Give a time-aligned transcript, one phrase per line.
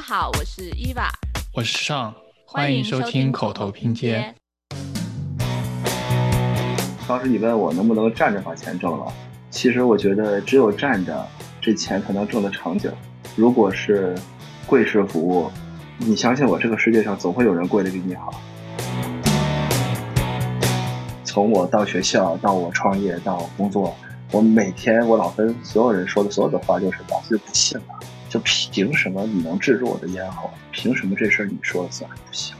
[0.00, 1.12] 家好，我是伊娃，
[1.52, 2.14] 我是尚，
[2.46, 4.34] 欢迎收听口头拼接。
[7.06, 9.12] 当时你问我能不能站着把钱挣了，
[9.50, 11.28] 其实我觉得只有站着，
[11.60, 12.90] 这钱才能挣得长久。
[13.36, 14.16] 如果是
[14.64, 15.50] 跪式服务，
[15.98, 18.32] 你相信我，这个世界上总会有人跪得比你好。
[21.24, 23.94] 从我到学校，到我创业，到工作，
[24.32, 30.48] 我每天我老跟所有人说的所有的话就是：老子就不信了，就凭什么你能制住我的咽喉？
[30.70, 32.08] 凭什么这事儿你说了算？
[32.08, 32.54] 不行。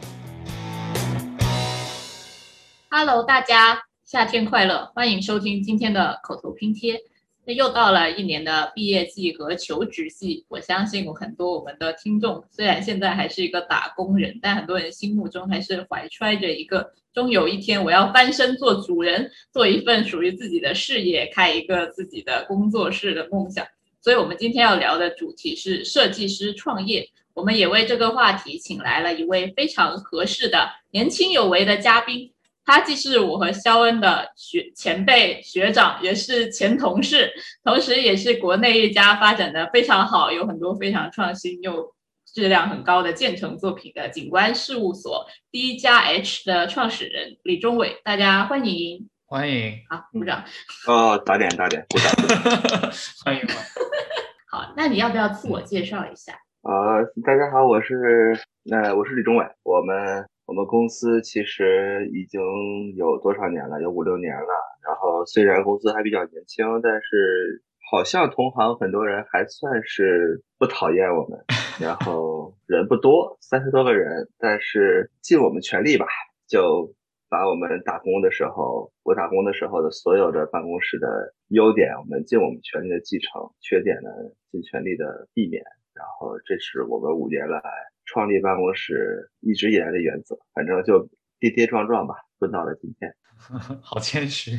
[2.90, 7.00] Hello，大家夏天快乐，欢迎收听今天的口头拼贴。
[7.44, 23.64] 那又到了一年的毕业季和求职季，我相信有很多我们的听众，虽然现在还是一个打工人，但很多人心目中还是怀揣着一个终有一天我要翻身做主人，做一份属于自己的事业，开一个自己的工作室的梦想。
[24.02, 27.08] 所以，我们今天要聊的主题是设计师创业。
[27.34, 32.32] 我们也为这个话题请来了一位非常合适的年轻有为的嘉宾。
[32.64, 37.32] 他既是我和肖恩的学前辈学长，也是前同事，
[37.64, 41.92] 同时也是国内一家发展的非常好、有很多非常创新又
[42.32, 50.42] 质量很高的建成作品的景观事务所第一家 H 的创始人李忠伟，大家欢迎，欢迎，好，鼓掌。
[50.88, 52.10] 哦，打点打点，鼓掌。
[53.24, 53.46] 欢迎，欢迎。
[54.50, 56.32] 好，那你要不要自我介绍一下？
[56.62, 58.36] 啊、大家好，我是
[58.72, 59.46] 呃，我是李忠伟。
[59.62, 62.40] 我们我们公司其实已经
[62.96, 63.80] 有多少年了？
[63.80, 64.48] 有五六年了。
[64.84, 71.38] 然后虽然公司还比较年轻，但是好像同行很多人还算是不讨厌我们。
[71.80, 76.06] 然后人不多，三十多个人，但是尽我们全力吧，
[76.48, 76.92] 就
[77.30, 84.10] 把我们打工的时候，我打工的时候的所有的办公室的优点，我们尽我们全力的继承；缺点呢，
[84.50, 85.62] 尽全力的避免。
[85.94, 87.62] 然后这是我们五年来
[88.04, 93.14] 创立办公室一直以来的原则，反正就跌跌撞撞吧，混到了今天。
[93.80, 94.50] 好谦虚。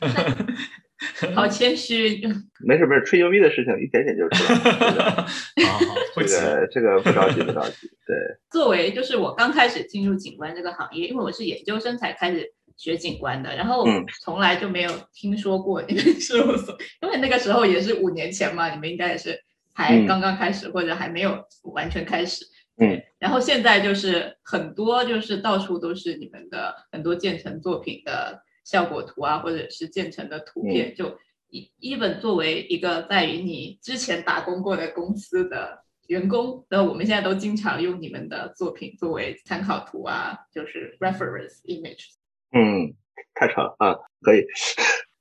[1.34, 2.20] 好谦虚，
[2.64, 5.12] 没事没事，吹牛逼的事情一点点就知道。
[5.66, 6.28] 好好，不这。
[6.40, 8.16] 个这个不着急不着急，对，
[8.50, 19.38] 作为就是我刚开始进入景观这个行业，因为我是研究生才开始学景观的，然后嗯从来就没有听说过你们事务所，因为那个时候也是五年前嘛，你们应该也是
[19.72, 21.42] 还嗯刚刚开始、或者还没有
[21.74, 22.44] 完全开始。
[22.78, 31.18] 嗯，然后现在就是很多就是到处都是你们的很多建成作品的效果图啊，或者是建成的图片，就
[31.48, 42.06] 一 even 作为一个在于你之前打工过的公司的员工，那我们现在都经常用你们的作品作为参考图啊，就是 reference image。
[42.52, 42.94] 嗯，
[43.34, 44.44] 太长了啊，可以。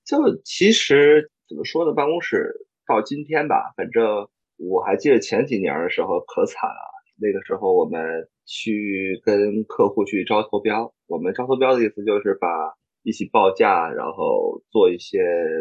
[0.05, 6.91] 就其实怎么说呢，办公室到今天吧，反正我还记得前几年的时候可惨了。
[7.21, 12.47] 那个时候我们去跟客户去招投标，我们招投标的意思就是把
[13.03, 15.19] 一起报价，然后做一些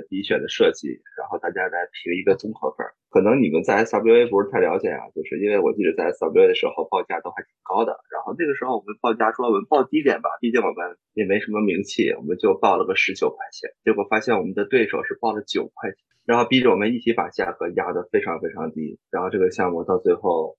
[0.08, 2.86] 比选的设计，然后大家来评一个综合分。
[3.08, 7.98] 可能你们在 SWA 不是太了解啊，就是因为我记得在 SWA 的时候报价都还挺高的。
[8.12, 13.70] 然后那个时候我们报价说我们报低点吧，毕竟我们也没什么名气，我们就报了个十九块钱。
[13.82, 15.96] 结果发现我们的对手是报了九块钱，
[16.26, 19.00] 然后逼着我们一起把价格压得非常非常低。
[19.10, 20.56] 然后这个项目到最后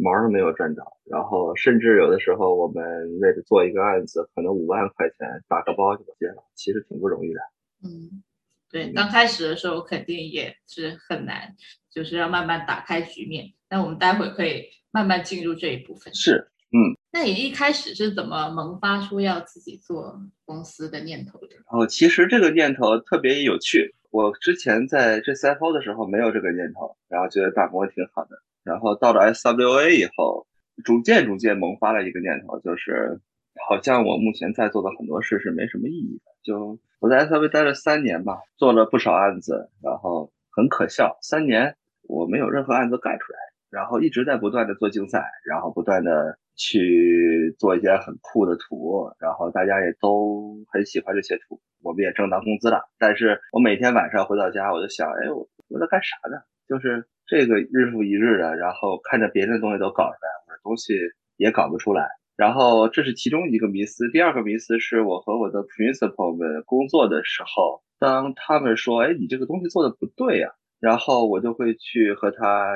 [0.00, 2.82] 毛都没有赚着，然后甚至有的时候我们
[3.20, 7.40] 为了做一个案子，可能五万块钱打个包就结了，其实挺不容易的。
[7.84, 8.22] 嗯，
[8.70, 11.54] 对，刚开始的时候肯定也是很难，
[11.90, 13.52] 就是要慢慢打开局面。
[13.68, 16.14] 那我们待会可以慢慢进入这一部分。
[16.14, 21.56] 是，嗯那你一开始是怎么萌发出要自己做公司的念头的？
[21.66, 23.94] 哦，其实这个念头特别有趣。
[24.10, 28.30] 我之前在这 CFO 的时候没有这个念头，然后觉得打工挺好的。
[28.64, 30.46] 然后到了 SWA 以后，
[30.84, 33.20] 逐渐逐渐萌发了一个念头，就是
[33.68, 36.32] 好像我目前在做的很多事是没什么意义的。
[36.42, 43.38] 就我在 SWA 待了三年吧，做了不少案子，然后很可笑，三年我没有任何案子干出来，
[43.70, 52.88] 然后一直在不断的做竞赛，然后不断的去做一些很酷的图，然后大家也都很喜欢这些图，我们也挣到工资了。
[52.98, 56.36] 但是我每天晚上回到家，我就想，哎，我我在干啥呢？
[56.68, 60.94] 就是这个日复一日的，然后看着别人的东西都搞出来，我的东西
[61.36, 62.08] 也搞不出来。
[62.36, 72.74] 然后这是其中一个迷思，第二个迷思是我和我的 principal 们工作的时候，当他们说，哎，你这个东西做的不对呀、然后我就会去和他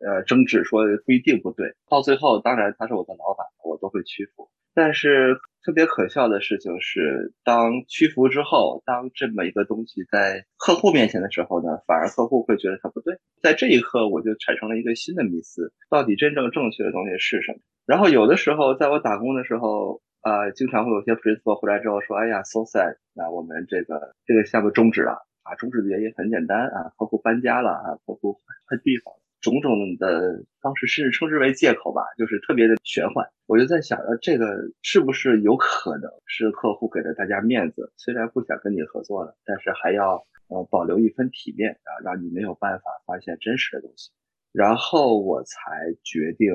[0.00, 1.74] 呃争执，说不一定不对。
[1.88, 4.50] 到最后，当然他是我的老板，我都会屈服。
[4.74, 13.16] 但是特别可笑的事情是，当屈服之后，当这么一个东西在客户面前的时候呢，反而客户会觉得它不对。
[13.40, 17.58] 在这一刻，我就产生了一个新的迷思：到底真正正确的东西是什么？
[17.86, 25.54] 然后有的时候，在我打工的时候，啊，经常会有些 principal 回来之后说：“哎呀，so sad，那我们这个这个项目终止了啊。
[25.54, 33.28] 终止的原因很简单啊，客户搬家了啊，客户换地方。”种种的当时，甚至称之为借口吧，就是特别的玄幻。
[33.46, 44.10] 我就在想，呃，这个是不是有可能是客户给了大家面子，虽然不想跟你合作了，但是还要呃保留一分体面啊，让你没有办法发现真实的东西。
[44.52, 46.52] 然后我才决定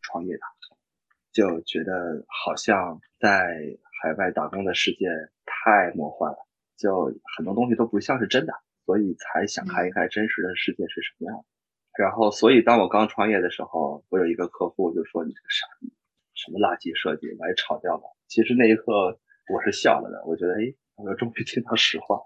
[0.00, 0.40] 创业的，
[1.32, 3.58] 就觉得好像在
[4.00, 5.06] 海外打工的世界
[5.44, 6.38] 太魔幻了，
[6.78, 8.54] 就很多东西都不像是真的，
[8.86, 11.44] 所以才想看一看真实的世界是什么样的。
[11.98, 15.92] 然后，所以当我刚创业的时候，我有一个客户就说：“你这个傻逼，
[16.34, 19.18] 什么垃圾设计，把你炒掉了。”其实那一刻
[19.52, 22.20] 我是笑了的，我觉得，哎，我终于听到实话。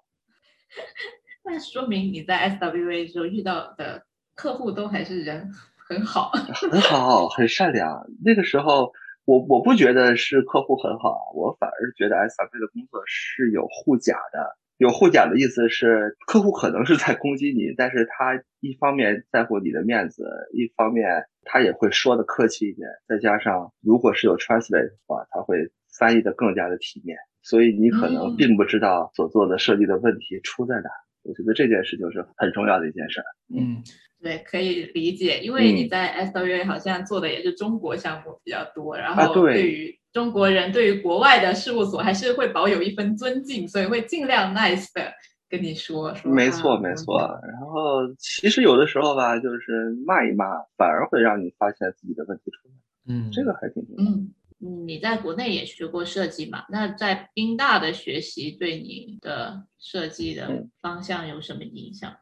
[1.44, 6.30] 那说明你在 SWA 时候遇到的客户都还是人很好，
[6.70, 8.06] 很好，很善良。
[8.24, 8.92] 那个时候，
[9.24, 14.56] 我我不觉得是客户很好，我反而觉得 SWA 的工作是有护甲的。
[14.76, 22.88] 有护甲的意思是，客户可能是在攻击你，但是他一方面在乎你的面子，一方面他也会说的客气一点。
[23.06, 30.90] 再加上如果是有 translate 的话，他会翻译的更加的体面，所以你可能并不知道所做的设计的问题出在哪。
[31.22, 33.22] 我觉得这件事就是很重要的一件事。
[33.54, 33.82] 嗯。
[34.20, 45.12] 对，可以理解，因为你在 S W A 好像做的也是中国项目比较多，然后对于中国人，对于国外的事务所还是会保有一份尊敬，所以会尽量 nice 的
[45.50, 46.14] 跟你说。
[46.24, 47.18] 没错，没错。
[47.42, 50.46] 然后其实有的时候吧，就是骂一骂，
[50.78, 52.74] 反而会让你发现自己的问题出来。
[53.08, 54.10] 嗯，这个还挺重要。
[54.10, 54.30] 嗯
[54.60, 56.64] 嗯，你在国内也学过设计嘛？
[56.70, 62.14] 那在宾大的学习对你的设计的方向有什么影响？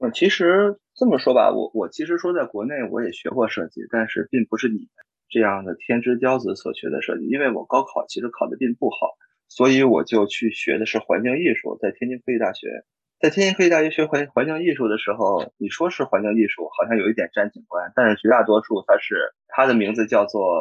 [0.00, 4.88] 嗯，其实这么说吧，我我其实说在国内我也学过设计，但是并不是你们
[5.28, 9.16] 这样的天之骄子所学的设计，因为我高考其实考的并不好，
[9.48, 12.84] 所以我就去学的是环境艺术，在天津科技大学。
[13.20, 20.54] 在天津科技大学学环环境艺术的时候，你说是环境艺术，好像有一点沾景观，但是绝大多数它是它的名字叫做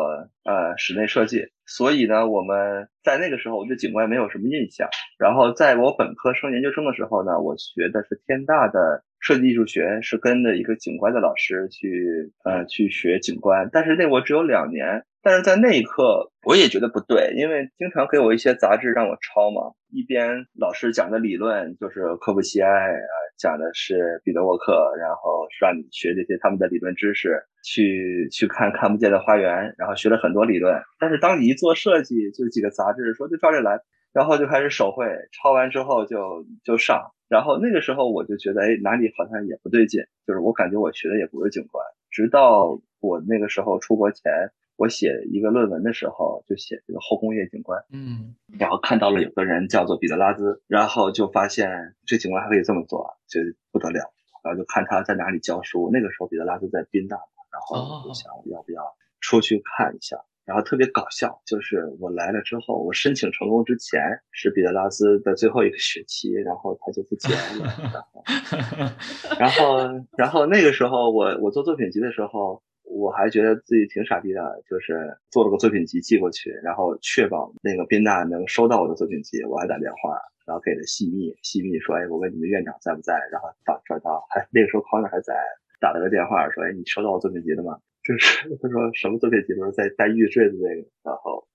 [0.44, 1.50] 呃室内设计。
[1.68, 4.90] 所以呢，我们在那个时候我对景观没有什么印象。
[5.19, 15.04] 然后在我本科升研究生的时候呢，我学的是天大的设计艺术学，是跟着一个景观的老师去呃去学景观，但是那我只有两年。
[15.22, 19.74] 但是在那一刻，我也觉得不对，因为经常给我一些杂志让我抄嘛。
[19.92, 30.82] 一边老师讲的理论就是科布西埃啊，讲的是彼得沃克，然后让你学这些他们的理论知识，去去看看不见的花园，然后学了很多理论。
[30.98, 33.82] 但是当你一做设计，就几个杂志说就照这来，
[34.14, 37.12] 然后就开始手绘，抄完之后就就上。
[37.28, 41.86] 然后那个时候我就觉得，哎，哪里好像也不对劲，就是我感觉我学的也不是景观。
[42.10, 44.52] 直到我那个时候出国前。
[44.78, 53.42] 我写一个论文的时候，就写这个后工业景观，嗯，然后看到了有个人叫做彼得拉兹，然后就发现这景观还可以这么做，就
[53.72, 54.14] 不得了。
[54.44, 57.18] 然后就看他在哪里教书，那个时候彼得拉兹在宾大，
[57.52, 58.84] 然后就想要不要
[59.20, 60.18] 出去看一下。
[60.48, 64.02] 然后特别搞笑，就是我来了之后，我申请成功之前
[64.32, 68.08] 是彼得拉斯的最后一个学期，然后他就不接了。
[69.38, 69.78] 然后，
[70.18, 72.64] 然后那个时候我我做作品集的时候。
[72.90, 85.36] 我还觉得自己挺傻逼的，就是做了个作品集寄过去，然后确保那个宾大能收到我的作品集，我还打电话，然后给了细密，细密说，哎，我问你们院长在不在，然后打转到，还那个时候 Connor 还在，
[85.81, 87.78] 打了个电话说，哎，你收到我作品集了吗？
[88.07, 91.45] 就是他说什么都可以提升在带玉坠的那个，然后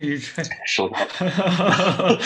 [0.00, 2.18] 玉坠 收到了，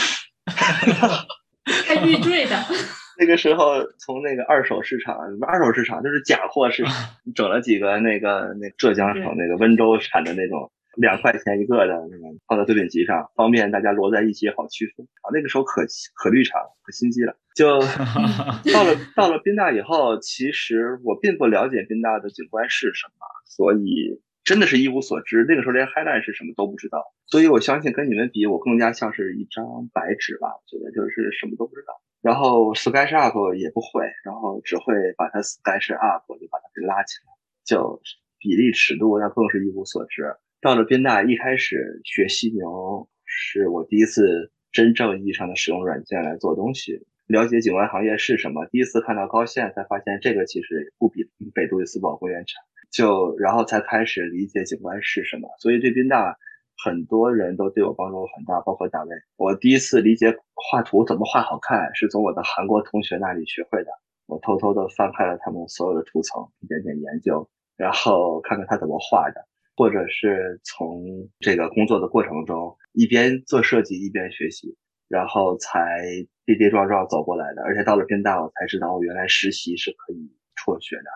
[1.87, 2.57] 带玉坠的。
[3.17, 6.93] 那个时候，从那个二手市场，二手市场就是假货市场，
[7.35, 15.07] 整了几个那个那浙江省那个温州产的那种两块钱一个的那个放在作品集上，方便大家摞在一起好区分。
[15.23, 15.83] 啊，那个时候可
[16.15, 17.37] 可绿茶可心机了。
[17.55, 17.81] 就
[18.73, 25.47] 到了到了宾大以后，其实我并不了解宾大的景观是什么，所以真的是一无所知。
[25.49, 30.49] 那个时候连 highlight 是什么都不知道，所以我相信跟你们比，我更加像是一张白纸吧。
[30.49, 32.01] 我觉得就是什么都不知道。
[32.21, 37.33] 然后 SketchUp 也不会，然后只会把它 SketchUp 就把它给拉起来，
[37.65, 38.01] 就
[38.39, 40.35] 比例尺度那更是一无所知。
[40.65, 48.65] 到了宾大，一开始学犀牛是我第一次真正意义上的使用软件来做东西，了解景观行业是什么。
[48.73, 52.55] 第一次看到高线，才发现这个其实不比北杜伊斯堡公园差。
[52.91, 55.51] 就然后才开始理解景观是什么。
[55.59, 56.35] 所以对宾大
[56.83, 59.11] 很多人都对我帮助很大，包括大卫。
[59.37, 63.91] 我第一次理解画图怎么画好看，是从我的韩国同学那里学会的。
[64.25, 74.77] 我偷偷的翻开了他们所有的图层，一点点研究，然后看看他怎么画的，或者是从这个工作的过程中一边做设计一边学习，
[75.09, 76.03] 然后才
[76.45, 77.63] 跌跌撞撞走过来的。
[77.63, 81.11] 而且到了宾大，我才知道我原来实习是可以辍学的，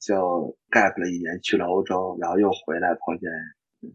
[0.00, 3.30] 就 gap 了一年去了欧洲，然后又回来碰见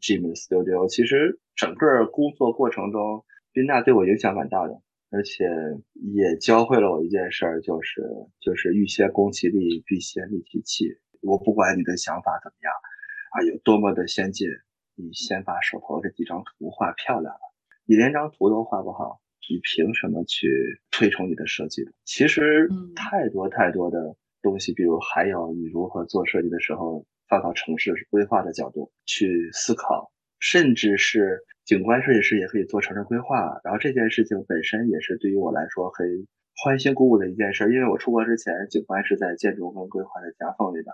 [0.01, 0.87] Jim studio。
[0.87, 4.81] 其实整个工作过程中，宾大对我影响蛮大的。
[5.09, 5.45] 而且
[6.13, 8.01] 也教会了我一件事儿，就是
[8.41, 10.83] 就是欲先攻其利，必先利其器。
[11.21, 12.73] 我不管你的想法怎么样，
[13.37, 14.47] 啊，有多么的先进，
[14.95, 17.39] 你先把手头这几张图画漂亮了。
[17.85, 21.87] 你连张图都画不好，你凭什么去推崇你的设计？
[22.03, 31.43] 其实太多太多的东西，比如还有你如何做设计的时候，放到城市规划的角度去思考，甚至是。
[31.67, 36.25] 景观设计师也可以做城市规划，然后这件事情本身也是对于我来说很
[36.55, 40.93] 欢欣鼓舞的一件事，因为我出国之前，景观是在建筑跟规划的夹缝里的，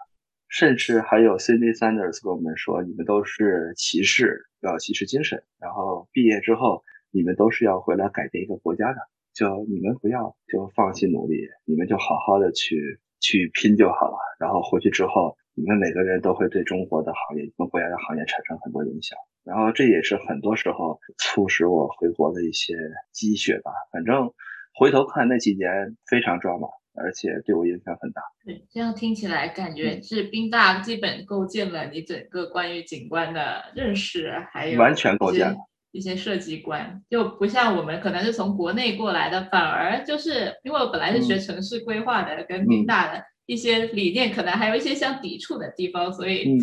[0.54, 9.00] 甚至还有 Cindy Sanders 跟我们说，你们都是骑士，要骑士精神，然后毕业之后，你们都是要回来改变一个国家的，
[9.34, 19.18] 就你们不要就放弃努力，你们就好好的去去拼就好了，然后回去之后，你们每个人都会对中国的行业、跟国家的行业产生很多影响。
[19.44, 22.76] 然后这也是很多时候促使我回国的一些
[23.12, 23.72] 积雪吧。
[23.92, 24.32] 反正
[24.76, 28.22] 回头看那几年非常抓马，而且对我影响很大。
[28.46, 35.56] 对，这样听起来感觉是宾大基本构建了你整个关于景观的认识，还有完全构建了
[35.92, 46.58] 一些设计观，就不像我们可能是从国内过来的，反而就是因为我本来是学城市规划的，跟宾大的一些理念可能还有一些相抵触的地方，所以。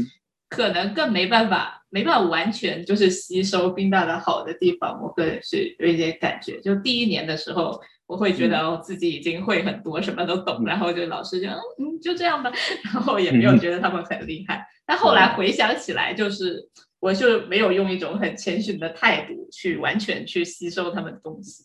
[0.51, 5.01] 可能更没办法，没办法完全就是吸收宾大的好的地方。
[5.01, 12.51] 我个人是有一点感觉，就第一年的时候，我会觉得哦自己已经会很多，什么都懂，然后就老师就嗯就这样吧，
[12.93, 14.67] 然后也没有觉得他们很厉害。
[14.85, 21.63] 但后来回想起来，就是我就没有用一种很谦逊的态度去完全去吸收他们的东西。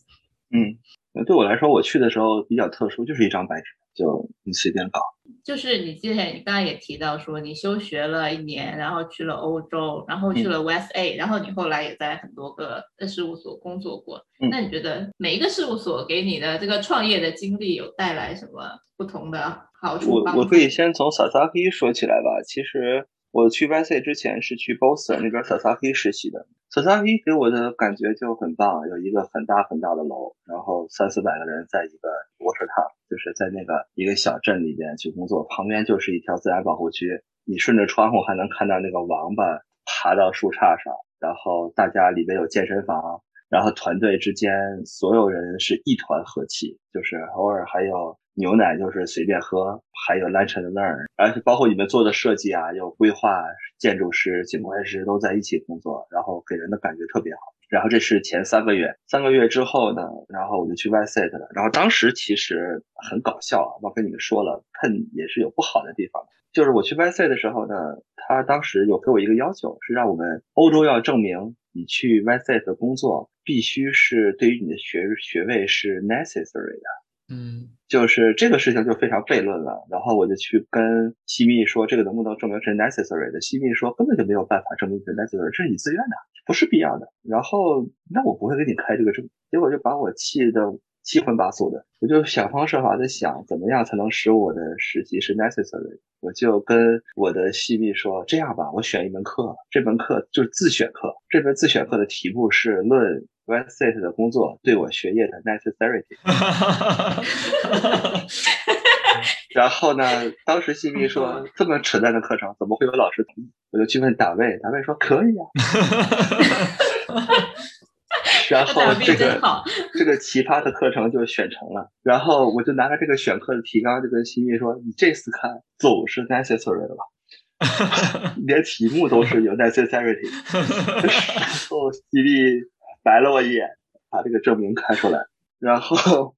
[0.54, 0.78] 嗯，
[1.24, 3.64] 对我来说，我去的时候比较特殊，就是一张白纸。
[3.96, 5.00] 就你随便搞，
[5.44, 14.20] 就是你之前你刚刚也提到说你休学了一年，然后去了欧洲，然后去了 West A，然后你后来也在很多个事务所工作过。
[14.50, 20.10] 那你觉得每一个事务所给你的这个创业的经历有带来什么不同的好处？
[20.10, 22.42] 我我可以先从 Sasaki 说起来吧。
[22.46, 23.06] 其实
[23.36, 26.46] 我去 YC 之前是去 Boston 那边 Sasaki 实习的。
[26.72, 32.08] Sasaki 给我的感觉就很棒，有一个很大很大的楼，然后三四百个人在一个
[32.40, 44.50] water 塔就是在那个一个小镇里边去工作，旁边就是一条自然保护区，你顺着窗户还能看到那个王八爬到树杈上，然后大家里边有健身房，然后团队之间
[44.86, 48.16] 所有人是一团和气，就是偶尔还有。
[48.36, 53.42] 牛奶就是随便喝，还有 lunch and learn，而且包括你们做的设计啊，有规划、
[53.78, 57.40] 建筑师、景观师都在一起工作，然后给人的感觉特别好。
[57.70, 61.48] 然后这是前三个月，三个月之后呢，然后我就去 Y Set 了。
[61.54, 66.22] 然后当时其实很搞笑啊，我跟你们说了喷也是有不好的地方。
[66.52, 67.74] 就是我去 Y Set 的时候呢，
[68.14, 77.05] 他当时有给我一个要求，是让我们欧洲要证明你去 Y Set 的工作必须是对于你的学学位是 necessary 的。
[77.28, 79.86] 嗯，就是这个事情就非常悖论了。
[79.90, 83.40] 然后我就去跟西密说，这个能不能证明是 necessary 的？
[83.40, 86.16] 西密说根本就没有办法证明是 necessary，这是你自愿的，
[86.46, 87.12] 不是必要的。
[87.22, 90.60] 然后那我不会给你开这个证，结果就把我气的
[91.06, 91.86] 七荤八素的。
[92.00, 96.00] 我就想方设法的想，怎么样才能使我的实习是 necessary？
[96.20, 103.26] 我就跟我的系密说，这样吧，我选一门课，这门课就是自选课，这门自选课的题目是论。
[103.46, 106.02] One set 的工作对我学业的 necessity，
[109.54, 110.04] 然后呢，
[110.44, 113.52] 当时系密说这么扯淡的课程怎么会有老师同意？
[113.70, 115.46] 我就去问大卫，大卫说可以啊。
[118.50, 119.40] 然后这个
[119.94, 128.34] 这个奇葩的课程就选成了，然后我就拿着这个选课的提纲就跟新密说：“你这次看总是 necessary 了吧？
[128.46, 132.62] 连题目都是有 necessity。”然后西密。
[133.02, 133.68] 白了我一眼，
[134.10, 135.26] 把这个证明开出来，
[135.60, 136.34] 然后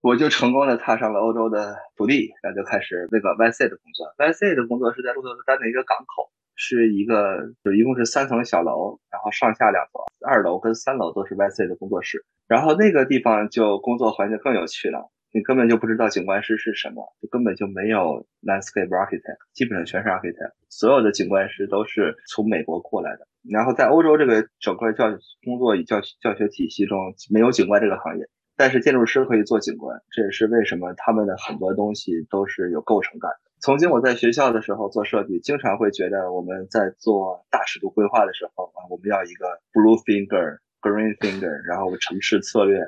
[0.00, 4.06] 我就成功的踏上了欧洲的土地，然后就开始那个 YC 的工作。
[4.16, 12.24] YC 的工作是在鹿特丹的一个港口，是一个就一共是三层小楼，然后上下两层，二楼跟三楼都是 YC 的工作室。
[12.46, 23.26] 然后那个地方就工作环境更有趣了，你根本就不知道景观师是什么，就根本就没有 landscape architect，基本上全是 architect，所有的景观师都是从美国过来的。
[23.50, 25.10] 然后在欧洲这个整个教
[25.44, 26.98] 工作与教教学体系中，
[27.30, 33.50] 没有景观这个行业，但是建筑师可以做景观，这也是为什么他们的很多东西都是有构成感的。
[33.64, 42.78] 曾经我在学校的时候做设计，经常会觉得我们在做大尺度规划的时候啊，我们要一个 blue finger、green finger，然后城市策略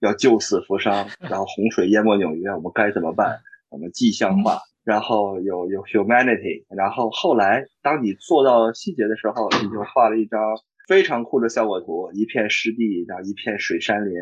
[0.00, 3.38] 要救死扶伤，然后洪水淹没纽约，我们该怎么办？
[3.70, 4.58] 我们具象化。
[4.82, 10.40] 然后有有 humanity，然后后来当你做到细节的时候，你就画了一张
[10.88, 14.12] 非常酷的效果图，一片湿地，然后一片水山林，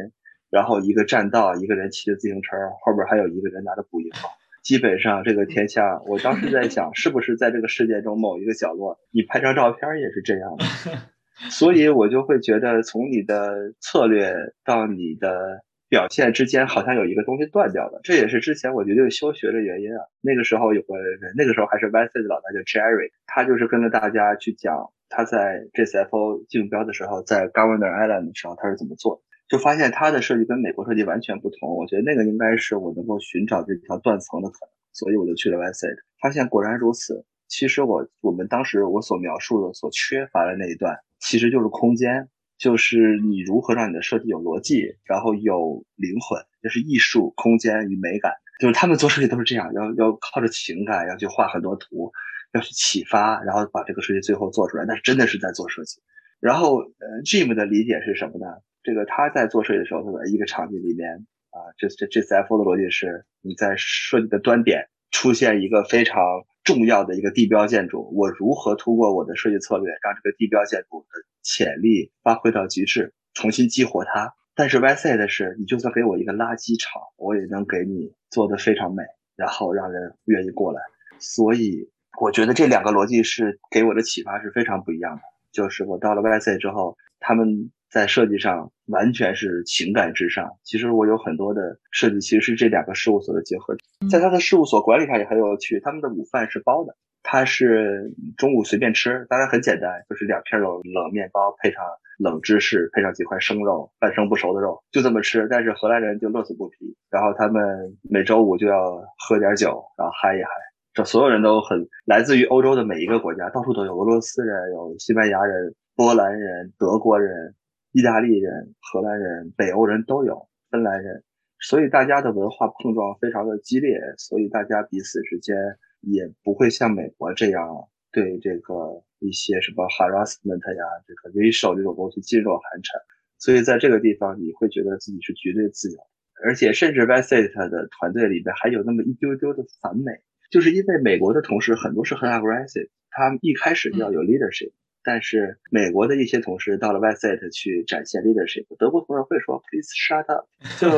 [0.51, 2.55] 然后一个栈道，一个人骑着自行车，
[2.85, 4.31] 后边还有一个人拿着捕蝇棒。
[4.63, 10.65] 基本上这个天下，我当时在想，是不是在这个世界中某一个角落，你拍张照片也是这样的？
[11.51, 15.63] 所以我就会觉得，从你的策略到你的。
[15.93, 20.01] 表现之间好像有一个东西断掉了，这也是之前我决定休学的原因啊。
[20.23, 31.77] 那个时候有个人，那个时候还是 YC 的老大叫 Jerry，他就是跟着大家去讲他在 GCFO 竞标的时候，在 Governor Island 的时候他是怎么做，就发现他的设计跟美国设计完全不同。
[31.77, 37.27] 我觉得那个应该是我能够寻找这条断层的可能，所以我就去了 YC，发现果然如此。
[37.49, 42.31] 其实我我们当时我所描述的所缺乏的那一段，其实就是空间。
[42.57, 48.33] 就是你如何让你的设计有逻辑，然后有灵魂，就是艺术、空间与美感。
[48.59, 52.11] 就是他们做设计都是这样，要要靠着情感，要去画很多图，
[52.55, 54.87] 要去启发，然后把这个设计最后做出来。
[54.87, 56.01] 那真的是在做设计。
[56.41, 58.47] 然后，呃，Jim 的理解是什么呢？
[58.83, 66.19] 这个他在做设计的时候，他在一个场景里面啊，这这这 CFO 的逻辑是，你在设计的端点出现一个非常
[66.65, 71.07] 重要的一个地标建筑，我如何通过我的设计策略让这个地标建筑的
[71.43, 74.35] 潜力发挥到极致，重新激活它。
[74.55, 79.03] 但是 Y C 的是，你就算给我一个垃圾场，我也能给你做的非常美，
[79.35, 80.81] 然后让人愿意过来。
[81.19, 81.89] 所以
[82.21, 85.23] 我觉得这两个逻辑是给我的启发是非常不一样的。
[85.53, 90.49] 就是我到了 Y C 之后，他们在设计上完全是情感至上。
[90.65, 93.77] 其实我有很多的设计其实是这两个事务所的结合，
[94.11, 95.79] 在他的事务所管理上也很有趣。
[95.81, 96.97] 他们的午饭是包的。
[97.25, 101.85] 他是中午随便吃，当然很简单，就是两片肉冷面包配上
[102.19, 105.47] 冷芝士，配上几块生肉，半生不熟的肉，就这么吃。
[105.49, 107.63] 但是荷兰人就乐此不疲，然后他们
[108.03, 110.49] 每周五就要喝点酒，然后嗨一嗨。
[110.95, 117.55] 这所有人都很来自于欧洲的每一个国家，到处都有俄罗斯人、有西班牙人、波兰人、德国人、
[117.93, 121.23] 意大利人、荷兰人、北欧人都有，芬兰人，
[121.61, 125.57] 所以大家的文化碰撞非常的激烈，所以大家彼此之间。
[126.05, 127.63] 也不会像美国这样
[128.11, 133.01] 对这个一些什么 harassment 呀，这个 racial 这种东西噤若寒蝉，
[133.39, 135.99] 所以在这个地方你会觉得自己是绝对自由，
[136.45, 140.11] 而且甚至 Visit 的团队里边还有那么一丢丢的反美，
[140.51, 144.73] 就是因为美国的同事很多是很 aggressive，他们一开始要有 leadership，
[145.05, 150.47] 但是美国的一些同事到了 Visit 去展现 leadership，德国同事会说 please shut up，
[150.79, 150.89] 就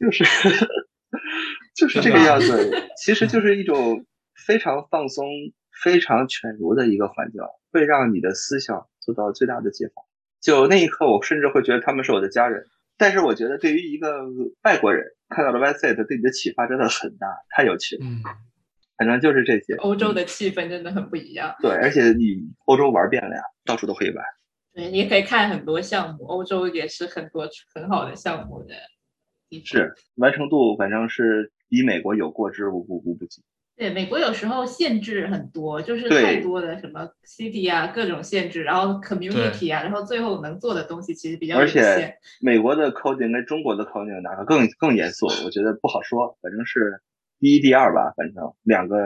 [0.00, 0.24] 就是。
[1.76, 4.04] 就是这个样子，其实就是一种
[4.46, 5.26] 非常放松、
[5.82, 7.40] 非常犬儒的一个环境，
[7.72, 10.04] 会让你的思想做到最大的解放。
[10.40, 12.66] 就那一刻，我甚至会觉得他们是我的家人。
[12.96, 14.22] 但是，我觉得对于一个
[14.62, 18.04] 外国人看到了 YSET，对你的启发真的很大，太有趣了。
[18.04, 18.22] 嗯，
[18.96, 19.74] 反正就是这些。
[19.74, 21.54] 欧洲的气氛真的很不一样。
[21.60, 24.24] 对，而且你欧洲玩遍了呀，到处都可以玩。
[24.72, 28.74] 对，你可以看很多项目，欧洲也是很多很好的项目的。
[29.64, 31.50] 是完成度，反正是。
[31.66, 33.42] 比美国有过之无不无不及。
[33.76, 41.84] 对，美国有时候限制很多，就是太多的什么 city 啊，各种限制，然后 community 啊，然后最后能做的东西其实比较有限。
[41.84, 45.26] 而且美国的 coding 跟中国的 coding 哪个更更严肃？
[45.44, 47.00] 我觉得不好说，反正是
[47.44, 48.14] 第一、第二吧。
[48.16, 48.96] 反正两个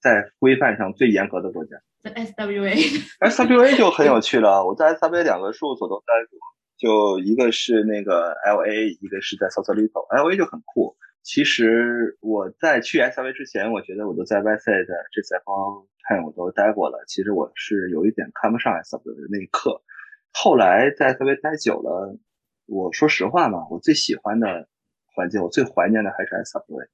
[0.00, 1.76] 在规范上最严格的国家。
[2.02, 4.66] SWA，SWA 就很有趣了。
[4.66, 6.36] 我在 SWA 两个事务所都待过，
[6.76, 10.96] 就一个是那个 LA，一个是在 s o u t h l i t o LA 就很酷。
[11.22, 17.04] 其实我在去 S V 之前，我觉得我都在 Y C 的这三方看我都待过了。
[17.06, 19.80] 其实我是有一点看不上 S V 的那一刻。
[20.32, 22.18] 后来在 S V 待久了，
[22.66, 24.66] 我说实话嘛，我最喜欢的
[25.14, 26.84] 环境，我最怀念的还是 S V，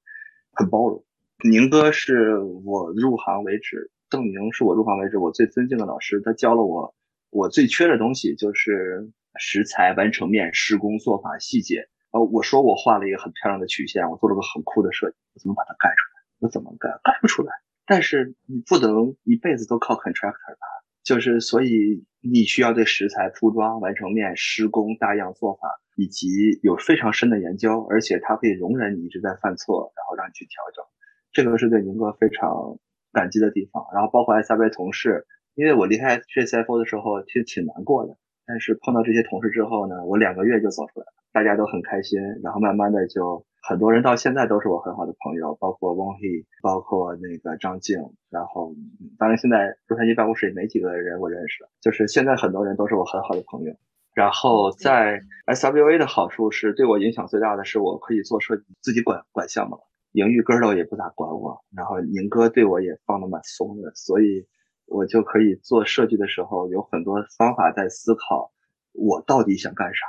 [0.53, 1.05] 很包容。
[1.45, 6.95] 宁哥是我入行为止，邓宁是我入行为止我最尊敬的老师，他教了我
[7.31, 11.89] 我最缺的东西就是食材、完成面、施工做法、细节。
[12.11, 16.23] 呃，我说我画了一个很漂亮的曲线，我做了个很酷的设计，我怎么把它盖出来？
[16.41, 16.89] 我怎么盖？
[17.05, 17.53] 盖不出来。
[17.87, 20.67] 但是你不能一辈子都靠 contractor 吧？
[21.03, 25.69] 就是所以你需要对食材、铺装、完成面、施工、大样做法，
[26.01, 30.83] 以及有非常深的研究，而且他可以容忍你一直在犯错，然后让你去调整。
[31.31, 32.79] 这个是对宁哥非常
[33.13, 33.85] 感激的地方。
[33.93, 43.45] 然后包括 S R V 同事，因为我离开 J C F O 的时候其实挺难过的，但是碰到这些同事之后呢，我两个月就走出来了，大家都很开心，然后慢慢的就。
[43.63, 48.75] 很多人到现在都是我很好的朋友，包括汪 he，包括那个张静，然后
[49.19, 53.75] 当然现在洛杉矶办公室也没几个人我认识，就是现在很多人都是我很好的朋友。
[54.21, 59.81] 然后在 SWA 的好处是对我影响最大的是我可以做设计，自己管管项目了，
[60.13, 64.47] 营运哥儿也不咋管我，然后宁哥对我也放的蛮松的，所以
[64.85, 68.53] 我就可以做设计的时候有很多方法在思考，
[68.93, 70.05] 我到底想干啥。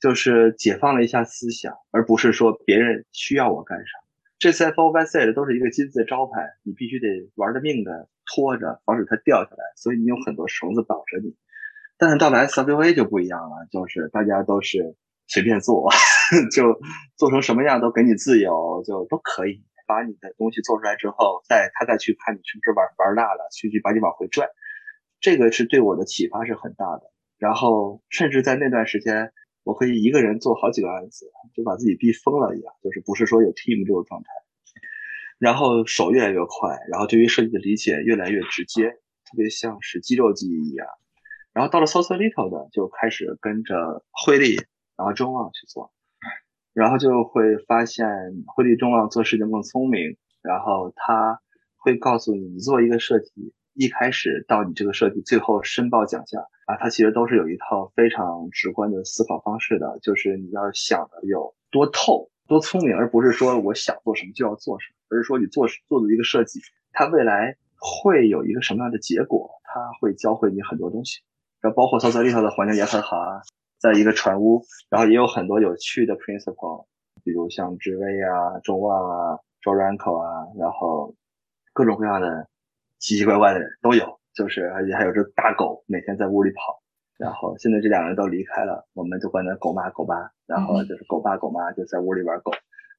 [0.00, 3.84] 就是解放了一下思想，而不是说别人需要我干啥。
[4.40, 9.62] 这 CFO Y C 都是一个金字招牌，你必须得玩了命的拖着，防止它掉下来。
[9.76, 11.36] 所以你有很多绳子绑着你。
[12.02, 14.96] 但是到了 S W A 就不一样了，就是大家都是
[15.28, 15.88] 随便做，
[16.50, 16.80] 就
[17.16, 24.48] 做成什么样都给你自由，就都可以把你的东西做出来之后，再他再去看你是不是玩玩大了，去去把你往回拽。
[25.20, 27.02] 这个是对我的启发是很大的。
[27.38, 29.32] 然后甚至在那段时间。
[29.64, 34.28] 我可以一个人做好几个案子，就把自己逼疯了一样，就是不是说有 team 这种状态，
[35.38, 40.88] 然后手越来越快，然后对于设计的理解越来越直接，特别像是肌肉记忆一样。
[41.52, 44.56] 然后到了 Social little 的就开始跟着汇利，
[44.96, 45.92] 然后中望去做，
[46.72, 48.06] 然后就会发现
[48.46, 51.40] 汇利中望做事情更聪明，然后他
[51.76, 53.54] 会告诉你，你做一个设计。
[53.74, 66.60] 一开始到你这个设计，最后申报奖项啊，它其实都是有一套非常直观的思考方式的，就是你要想的有多透、多聪明，而不是说我想做什么就要做什么，而是说你做做的一个设计，
[66.92, 71.22] 它未来会有一个什么样的结果，它会教会你很多东西。
[71.62, 73.40] 然后包括操作里头的环境也很好啊，
[73.78, 76.86] 在一个船屋，然后也有很多有趣的 principle，
[77.24, 81.14] 比如像智威啊、中望啊、周 ranko 啊，然后
[81.72, 82.48] 各种各样的。
[83.02, 86.80] 奇奇怪怪的人都有，就是而且还有只大狗每天在屋里跑，
[87.18, 92.52] 然后现在这两个人都离开了，我们就管他狗妈狗妈，然后就是狗爸狗妈就在屋里玩狗，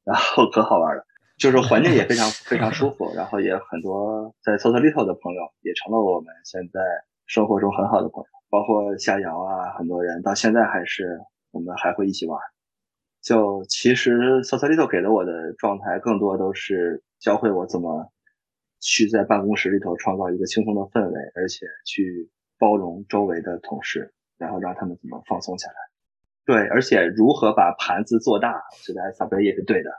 [0.03, 1.05] 然后可好玩了，
[1.37, 6.81] 就是环境也非常 非常舒服，然后也有很多在 Little 的朋友也成了我们现在
[7.25, 12.39] 生活中很好的朋友，包括夏瑶啊，很多人到现在还是我们还会一起玩。
[13.19, 18.11] 就其实 Socialito 给了我的状态更多都是教会我怎么。
[18.85, 25.75] 去在办公室里头创造一个轻松的氛围，而且去包容周围的同事，然后让他们怎么放松下来。
[26.43, 29.89] 对，而且如何把盘子做大，我觉得 S W 也是对的。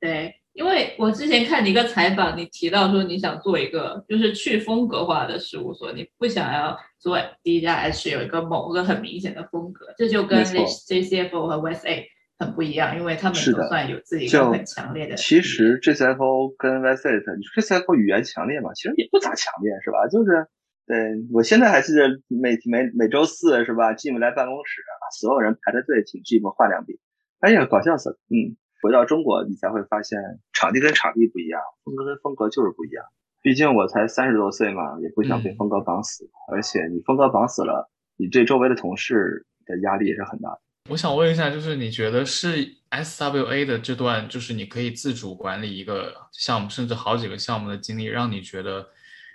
[0.00, 12.06] 对，因为我之前看你一个采访，你提到说你想做一个就是去风格化的事务所，你不想要做第一家 H 有一个某个很明显的风格，这就跟 J C F O 和 West A。
[12.36, 15.14] 很不一样，因为他们都算有自己一个很强烈的。
[15.14, 18.74] 其实 JCFO 跟 WSA，你说 G C F O 语言强烈嘛？
[18.74, 20.08] 其实也不咋强烈，是吧？
[20.10, 20.48] 就是，
[20.84, 20.98] 对
[21.32, 24.82] 我现在还记得每每每周四是吧？Jim 来办公室，
[25.20, 26.98] 所有人排着队请 Jim 画两笔。
[27.38, 28.16] 哎呀，搞笑死了。
[28.28, 30.20] 嗯，回到中国，你才会发现
[30.52, 33.02] 场地跟场地不一样，风格跟风格就是不一样。
[33.40, 36.28] 毕竟我才三十多岁嘛，也不想被风格绑死。
[36.52, 40.60] 而且你风格绑死了，你对周围的同事的压力也是很大的。
[40.90, 48.86] 我想问一下，就是你觉得是 SWA 的这段，就是你可以自主管理一个项目，甚至好几个项目的经历，让你觉得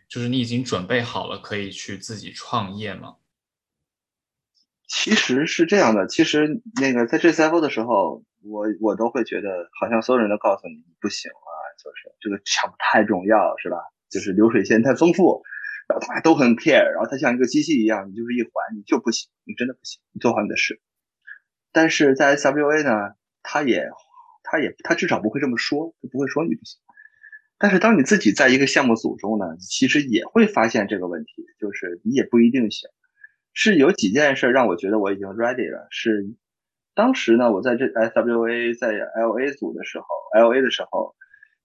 [0.08, 3.16] 就是你已经准备好了可以去自己创业吗？
[4.90, 13.78] 其实是这样的，其实那个在 G C F 的时候，我我都会觉得好像所有人都告诉你你不行啊，就是这个项目太重要，是吧？
[14.10, 15.44] 就是流水线太丰富，
[15.88, 20.82] 然后大家都很 care，然后它像一个机器一样，你就是一环，你就不行，你真的不行，你做好你的事。
[21.72, 23.88] 但是在 SWA 呢，他也，
[24.42, 26.80] 他也，他至少不会这么说，他不会说你不行。
[27.60, 32.90] 但是当你自己在一个项目组中呢，其实也会发现这个问题，就是你也不一定行。
[33.54, 35.88] 是有几件事让我觉得我已经 ready 了。
[35.90, 36.36] 是
[36.96, 41.16] 当时呢，我在这 SWA 在 LA 组的时候，LA 的时候，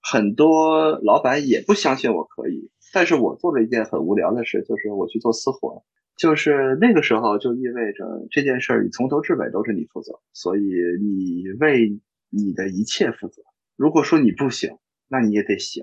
[0.00, 2.70] 很多老板也不相信我可以。
[2.92, 5.84] 但是我做了一件很无聊的事，就是我去做私活。
[6.16, 13.42] 就是那个时候，就意味着这件事儿你从头至尾都是你负责，所以你为你的一切负责。
[13.74, 15.82] 如果说你不行，那你也得行，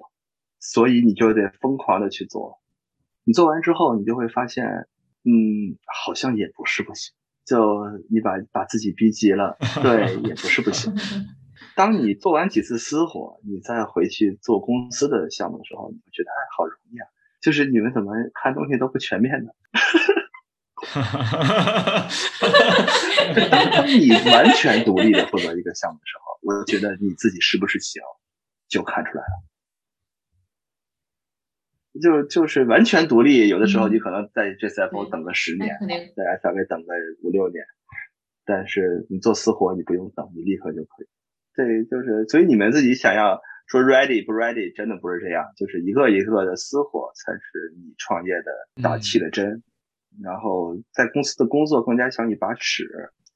[0.58, 2.62] 所以你就得疯狂的去做。
[3.26, 4.88] 你做完之后，你就会发现，
[5.24, 7.14] 嗯，好像也不是不行。
[7.46, 7.80] 就
[8.10, 10.94] 你把把自己逼急了， 对，也不是不行。
[11.76, 17.08] 当你做完几次私活，你再回去做公司的项目的时候，你会觉得哎，好容易啊！
[17.42, 19.54] 就是你们怎么看东西都不全面的。
[23.50, 28.02] 当你完全独立的负责一个项目的时候，我觉得你自己是不是行，
[28.68, 29.44] 就看出来了。
[31.99, 35.75] 就就是完全独立，有的时候你可能在 JCFO 等个十年，
[36.15, 37.65] 在 SRV 等个五六年，
[38.45, 41.08] 但是你做私活你不用等，你立刻就可以。
[41.54, 49.62] 对，就是所以你们自己想要说 ready 不 ready，真的不是这样，就是一个一个的私活才是你创业的打气的针。
[50.21, 52.86] 然后在公司的工作更加像一把尺，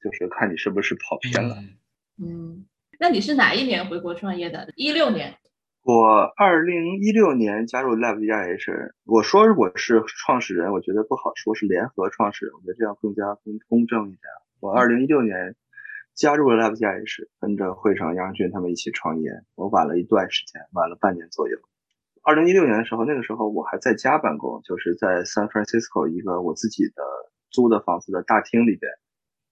[0.02, 1.56] 就是看你是不是跑偏了。
[2.22, 2.64] 嗯，
[2.98, 4.66] 那你是哪一年回国创业的？
[4.76, 5.34] 一六年。
[5.86, 14.22] 我二零一六年加入 Lab 加 H，我说我是创始人，我觉得不好说，是联合创始人，我觉得这样更加公公正一点。
[14.58, 15.54] 我二零一六年
[16.12, 21.56] 加入了 Lab 加 H，跟着会长杨军他们一起创业，我晚了一段时间，晚了半年左右。
[22.24, 27.04] 二零一六年的时候，那个时候我还在家办公，就是在 San Francisco 一个我自己的
[27.48, 28.90] 租的房子的大厅里边，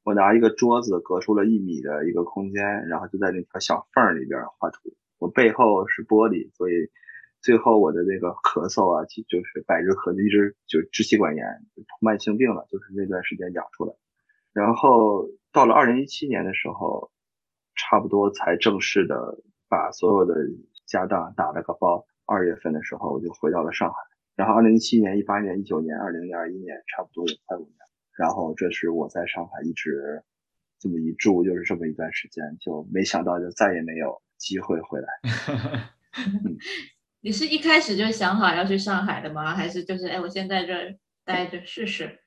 [0.03, 4.97] 我拿一个桌子隔出了一米的一个空间，然后就在那条小缝里边画图。
[5.19, 6.91] 我背后是玻璃，所以
[7.41, 11.45] 最后我的那个咳嗽啊，就是百日咳，一直就支气管炎，
[12.01, 13.95] 慢性病了，就是那段时间养出来。
[14.53, 17.11] 然后到了二零一七年的时候，
[17.75, 20.35] 差不多才正式的把所有的
[20.87, 22.07] 家当打了个包。
[22.27, 23.97] 二月份的时候我就回到了上海。
[24.35, 27.77] 然后二零一七年、一八年、一九年、二零、二一年，差不多有快五年。
[28.17, 30.23] 然后这是我在上海一直
[30.79, 34.23] 这么一住，就是这么一段时间，就没想到就再也没有。
[34.45, 35.09] 机会回来，
[37.25, 39.55] 你是一开始就想好要去上海的吗？
[39.55, 40.75] 还是就是哎，我先在这
[41.25, 42.21] 待着试试？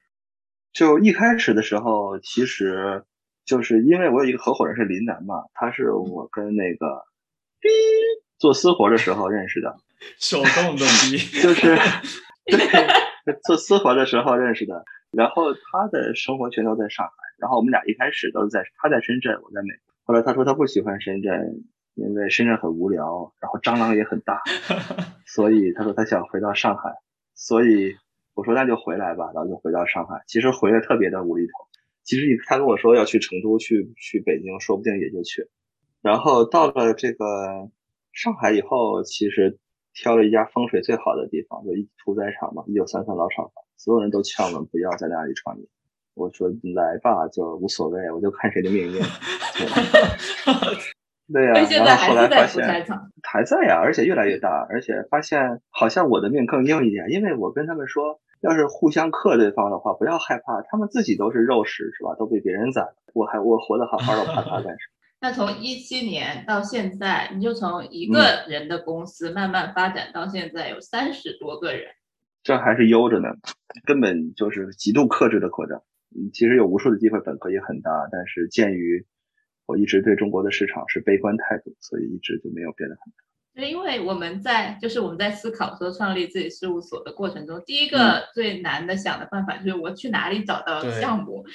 [0.74, 3.04] 就一开始的时候，其实
[3.46, 7.06] 就是因为我有一个合伙人是林楠嘛，他是我跟那个
[8.40, 9.78] 做私活的时候认识的，
[10.18, 11.78] 手动 的逼，就是
[12.46, 14.84] 对做私活的时候认识的。
[15.12, 19.94] 然后他的生活全都在上海，然后我们俩一开始都是在他在深圳，我在美国。
[20.06, 21.64] 后来他说他不喜欢深圳。
[21.98, 24.42] 因为深圳很无聊，然后蟑螂也很大，
[25.26, 26.94] 所以他说他想回到上海，
[27.34, 27.96] 所以
[28.36, 30.24] 我说那就回来吧，然后就回到上海。
[30.28, 31.52] 其实回来特别的无厘头，
[32.04, 35.50] 其实他跟我说要去成都、去去北京，说不定也就去。
[36.04, 37.70] 然后到了这个
[38.14, 39.58] 上海以后，其实
[39.94, 45.68] 挑了一家风水最好的地方，就一屠宰场嘛，一九三三老厂房，所有人都劝我们不要在那里创业。
[46.14, 49.02] 我说来吧，就无所谓，我就看谁的命运。
[51.32, 52.66] 对呀，然后后来发现
[53.22, 62.16] 还在呀，而且越来越大，而且发现好像我的命更硬一点，因为我跟他们说，要是互相克对方的话，不要害怕，他们自己都是肉食，是吧？
[62.18, 64.96] 都被别人宰，我还我活得好好的，怕他干什么？
[65.20, 71.88] 那从一七年到现在，你就从一个人的公司慢慢发展到现在有三十多个人，
[72.42, 73.28] 这还是悠着呢，
[73.86, 75.82] 根本就是极度克制的扩张。
[76.16, 79.06] 嗯，其实有无数的机会，本科也很大，但是鉴于。
[79.68, 83.18] 我一直对中国的市场是悲观态度，所以一直就没有变得很大。
[83.54, 91.46] 对，因为我们在就是我们在思考说创立自己事务所的过程中，第一个最难的想的办法就是我去哪里找到项目。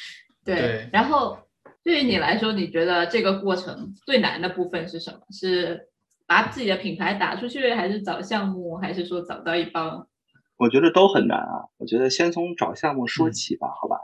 [0.44, 0.88] 对。
[0.92, 1.38] 然后
[1.82, 5.20] 对于你来说，你觉得这个过程最难的部分是什么？
[5.30, 5.88] 是
[6.26, 10.06] 把自己的品牌打出去，还是找项目，还是说找到一帮？
[10.56, 11.70] 我觉得都很难啊。
[11.78, 13.96] 我觉得先从找项目说起吧，好吧？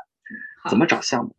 [0.70, 1.34] 怎么找项目？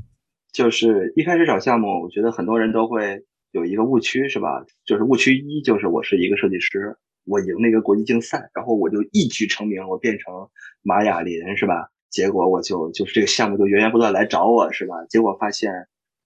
[0.52, 4.66] 就是一开始找项目，我觉得很多人都会有一个误区，是吧？
[4.86, 10.50] 就是误区一，就是我是一个设计师，我赢那个国际竞赛，然后我就一举成名，我变成
[10.82, 11.90] 马雅林，是吧？
[12.10, 15.06] 结果我就就是这个项目就源源不断来找我，是吧？
[15.08, 15.72] 结果发现，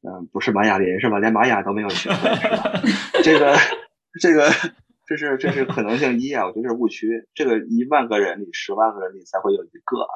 [0.01, 1.19] 嗯，不是马雅林，是吧？
[1.19, 2.81] 连玛雅都没有学会，是吧？
[3.23, 3.55] 这个，
[4.21, 4.49] 这个，
[5.05, 7.27] 这是这是可能性一啊，我觉得是误区。
[7.33, 10.15] 这个一万个人里，十万个人里才会有一个啊。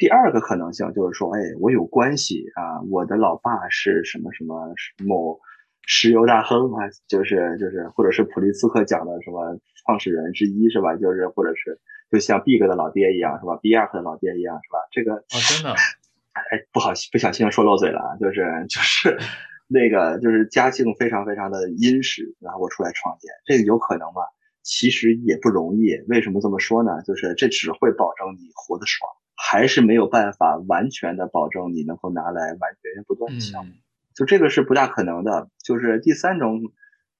[0.00, 5.38] 第二个可能性就是说，哎，我有关系啊，我的老爸是什么什么某
[5.86, 10.96] 石油大亨啊，就是就是，或者是普利兹克奖的什么创始人之一是吧？
[10.96, 11.78] 就是或者是
[12.10, 14.78] 就像 Big 的老爹一样是吧？B R 的老爹一样是吧？
[14.90, 15.74] 这个哦，真的，
[16.32, 19.18] 哎，不好不小心说漏嘴了，就是就是
[19.68, 24.22] 那个就是家境非常非常的殷实，然后我出来创业，这个有可能吗？
[24.62, 25.92] 其实也不容易。
[26.08, 27.02] 为什么这么说呢？
[27.02, 29.06] 就是这只会保证你活得爽。
[29.42, 33.72] 还是没有办法完全的保证你能够拿来完源源不断的项目，
[34.14, 35.48] 就这个是不大可能的。
[35.64, 36.60] 就是第三种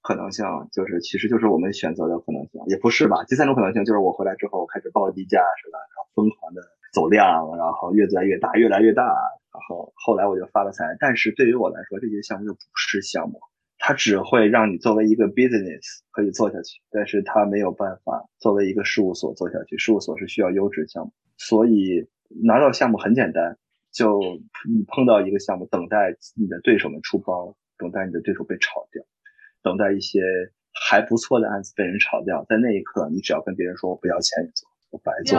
[0.03, 3.25] 可能性，就是其实就是我们选择的可能性，也不是吧？
[3.25, 5.79] 第三种可能性就是我回来之后开始报低价，是吧？
[5.79, 6.61] 然后疯狂的
[6.93, 10.85] 走量，然后越来越大，越来越大，然后后来我就发了财。
[11.01, 13.41] 但是对于我来说，这些项目就不是项目，
[13.79, 15.81] 它只会让你作为一个 business
[16.11, 19.79] 可以做下去，但是它没有办法作为一个事务所做下去。
[19.79, 21.13] 事务所是需要优质项目。
[21.41, 22.07] 所以
[22.45, 23.57] 拿到项目很简单，
[23.91, 24.21] 就
[24.69, 29.03] 你碰到一个项目，等待你的对手们出包，等待你的对手被炒掉，
[29.63, 30.21] 等待一些
[30.73, 35.39] 还不错的案子被人炒掉，在那一刻，你只要跟别人说我不要钱你做，我白做，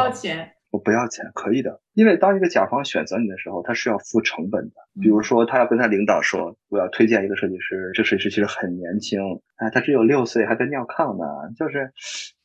[0.71, 1.81] 我不要钱，可以的。
[1.93, 4.75] 因为当一个甲方选择你的时候，他是要付成本的。
[5.01, 9.19] 比如说，他要跟他领导说，我要推荐一个设计师，这设计师其实很年轻，
[9.57, 11.91] 哎，他只有六岁，还在尿炕呢，就是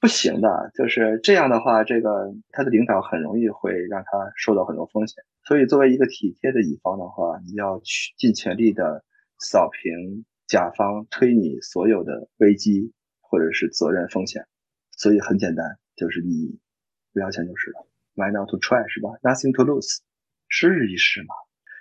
[0.01, 0.73] 不行的。
[0.75, 5.23] 就是这样的话，这个他的领导很容易会让他受到很多风险。
[5.45, 9.05] 所以，作为一个体贴的乙方的话，你要去尽全力的
[9.39, 14.47] 扫平甲方推你所有的危机或者是责任风险。
[14.97, 16.59] 所以很简单，就是你
[17.13, 17.87] 不要钱就是了。
[18.17, 19.99] Why not to try 是吧？Nothing to lose，
[20.49, 21.35] 试一试嘛。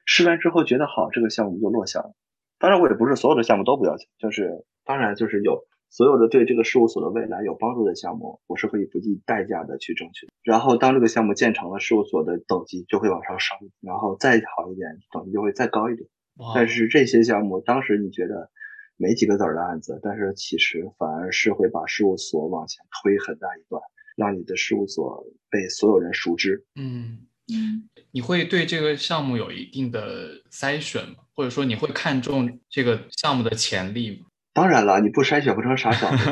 [0.06, 2.14] 试完之后觉得好，这个项目就落下了。
[2.60, 10.28] 当然，我也不是所有的项目都不要钱，就是当然就是有所有的对这个事务所的未来有帮助的项目，我是可以不计代价的去争取。
[10.44, 16.08] 然后当这个项目建成了，事务所的等级就会往上升，然后再好一点，等级就会再高一点。
[16.54, 18.52] 但是这些项目当时你觉得
[18.98, 23.82] 没几个子儿的案子，但是其实反而是会把事务所往前推很大一段。
[24.16, 26.66] 让你的事务所被所有人熟知。
[26.76, 31.16] 嗯嗯，你会对这个项目有一定的筛选吗？
[31.36, 34.26] 或者说你会看重这个项目的潜力吗？
[34.54, 36.26] 当然了，你不筛选不成傻小子。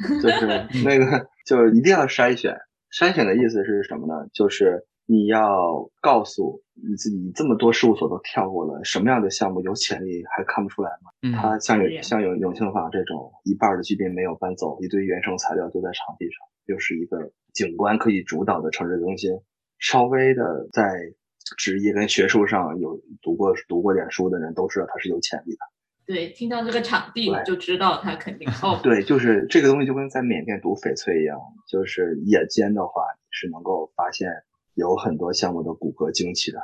[0.22, 0.46] 就是
[0.84, 2.56] 那个，就是一定要筛选。
[2.96, 4.28] 筛选的意思是什么呢？
[4.32, 11.10] 就是你要告诉你自己，这么多事务所都跳过了，什么样的项目有潜力还看不出来吗？
[11.22, 16.46] 嗯，它像有像有永庆坊这种一半的居民没有搬走，一堆原生材料都在场地上。
[16.66, 19.40] 又是一个景观可以主导的城市中心，
[19.78, 21.12] 稍微的在
[21.56, 25.58] 职业跟学术上有读过读过点书的人都知道它是有潜力的。
[26.06, 28.80] 对，听到这个场地就知道它肯定 哦。
[28.82, 34.28] 对，就是这个东西就跟在缅甸读翡翠一样，就是夜间的话是能够发现
[34.74, 36.60] 有很多项目的骨骼惊奇的，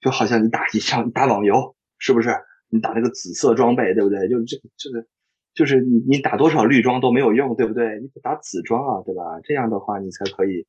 [0.00, 2.30] 就好像你打一场打网游，是不是？
[2.68, 4.28] 你打那个紫色装备，对不对？
[4.28, 5.06] 就是这个这个。
[5.54, 8.00] 就是你你打多少绿装都没有用，对不对？
[8.00, 9.22] 你打紫装啊，对吧？
[9.44, 10.66] 这样的话你才可以，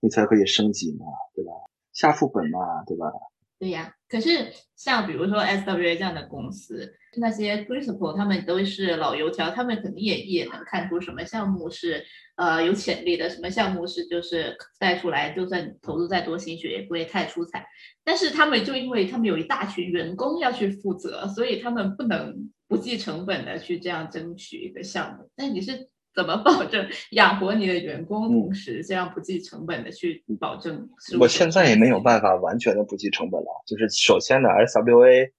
[0.00, 1.50] 你才可以升级嘛，对吧？
[1.92, 3.10] 下副本嘛，对吧？
[3.58, 3.94] 对呀。
[4.08, 12.02] 可是像比如说 SWA 这样的公司，那些 principal 他们都是老油条，他们肯定也也能看出什么项目是
[12.36, 17.66] 呃有潜力的，什么项目是就是带出来，就算投入再多心血也不会太出彩。
[18.04, 22.50] 但是他们就因为他们有一大群员工要去负责，所以他们不能。
[22.68, 30.90] 不计成本的去这样争取一个项目，那你是怎么保证养活你的员工，同时这样不计成本的去保证？
[31.18, 33.62] 我现在也没有办法完全的不计成本了。
[33.66, 35.30] 就是首先呢，SWA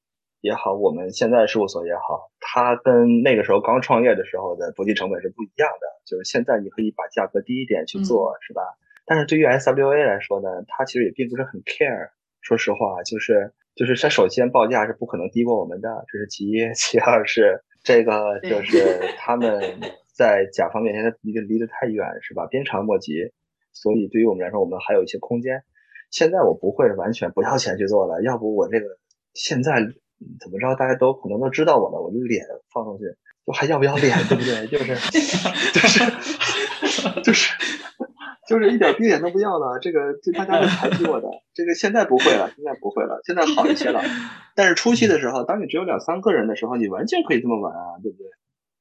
[0.41, 5.87] 也好，我们现在事务所也好，它跟那个时候刚创业的时候的不计成本是不一样的。
[6.05, 8.63] 就是现在你可以把价格低一点去做，是吧？
[9.05, 12.09] 但是对于 SWA 来说呢，它其实也并不是很 care。
[12.41, 13.53] 说实话，就是。
[13.79, 19.79] 就是它首先报价是不可能低过我们的，这是其一； 其二是这个就是 他们
[20.13, 22.45] 在甲方面前他离得离得太远，是吧？
[22.47, 23.31] 鞭长莫及，
[23.71, 25.63] 所以对于我们来说，我们还有一些空间。
[26.11, 28.85] 现在我不会完全不要钱去做了，要不我这个
[29.33, 29.75] 现在
[30.41, 33.05] 怎么着，大家都可能都知道我了，我的脸放上去，
[33.45, 34.67] 我还要不要脸，对不对？
[34.67, 34.93] 就是
[35.71, 37.53] 就是就是。
[38.49, 41.27] 就是一点逼脸都不要了，这个这大家会排挤我的。
[41.53, 44.01] 这个现在不会了，现在不会了，现在好一些了。
[44.55, 48.25] 但是初期的时候，当你只有两三个人的时候，你完全可以这么玩啊，对不对？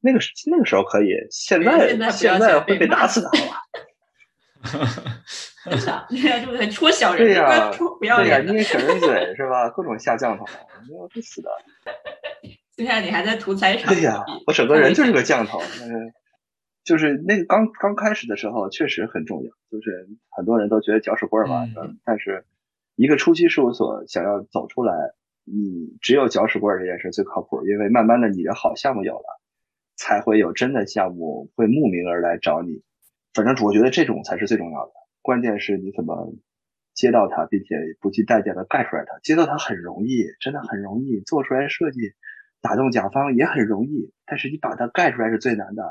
[0.00, 0.18] 那个
[0.50, 4.88] 那个时候可以，现在现在会被打死的，好吧？
[5.68, 9.68] 真的，现在就是戳小人，对呀，不要脸，因为小人嘴是吧？
[9.70, 10.44] 各种下降头，
[10.88, 11.50] 没有会死的。
[12.76, 13.92] 现在你还在图财场？
[13.92, 16.12] 对呀，我整个人就是个降头，嗯。
[16.88, 19.51] 就是那个刚刚开始的时候，确实很重要。
[19.70, 21.66] 就是很多人都觉得搅屎棍嘛，
[22.03, 22.46] 但是
[22.96, 24.94] 一个初期事务所想要走出来，
[25.44, 27.66] 你只有搅屎棍这件事最靠谱。
[27.66, 29.40] 因为慢慢的你的好项目有了，
[29.96, 32.83] 才会有真的项目会慕名而来找你。
[33.35, 34.92] 反正我觉得这种才是最重要的。
[35.20, 36.33] 关键是你怎么
[36.94, 39.18] 接到它，并且不计代价的盖出来它。
[39.22, 41.20] 接到它很容易，真的很容易。
[41.20, 42.01] 做出来设计，
[42.62, 45.85] 打动甲方也很容易，但是你把它盖出来是最难的。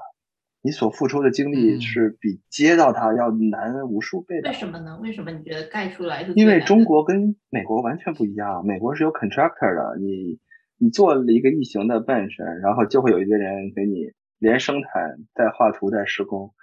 [0.62, 4.50] 你所付出的精力是比接到它要难无数倍的。
[4.50, 5.00] 为什么呢？
[5.02, 6.34] 为什么你觉得盖出来是？
[6.34, 10.40] 因为中国跟美国完全不一样，美国是有 contractor 的，你
[10.78, 16.54] 你做了一个异形的 bench，然后就会有一个人给你连生产带画图带施工，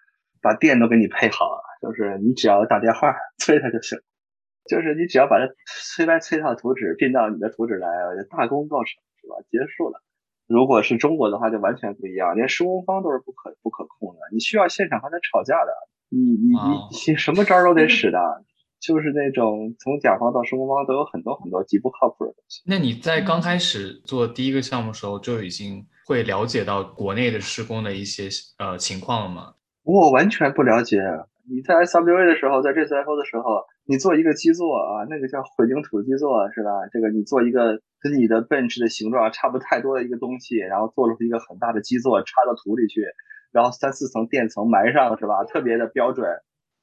[0.42, 3.98] 把电都给你配好了，就是你只要打电话催他就行，
[4.68, 7.88] 就是你只要把它催来催到图纸并到你的图纸来，
[8.28, 8.90] 大功告成
[9.20, 9.36] 是吧？
[9.50, 10.02] 结束了。
[10.46, 15.72] 如果是中国的话，就完全不一样，连施工方都是不可不可控的，你需要现场和他吵架的，
[16.10, 18.18] 你你你你什么招都得使的，
[18.80, 22.62] 就是那种从甲方到施工方都有很多很多极不靠谱的东西。
[22.66, 28.28] 那你在刚开始做第一个项目的时候就已经会了解到国内的施工的一些
[28.58, 29.54] 呃情况了吗？
[29.82, 30.98] 我完全不了解。
[31.48, 36.70] 你在 SWA 的时候，在 JCFO 的时候，你做一个基座啊，那个叫混凝土基座是吧？
[36.90, 43.02] 这个你做一个跟你的 bench 的形状差不太多的一个东西，然后做出一个很大的基座插到土里去，
[43.52, 45.44] 然后三四层垫层埋上是吧？
[45.44, 46.26] 特别的标准。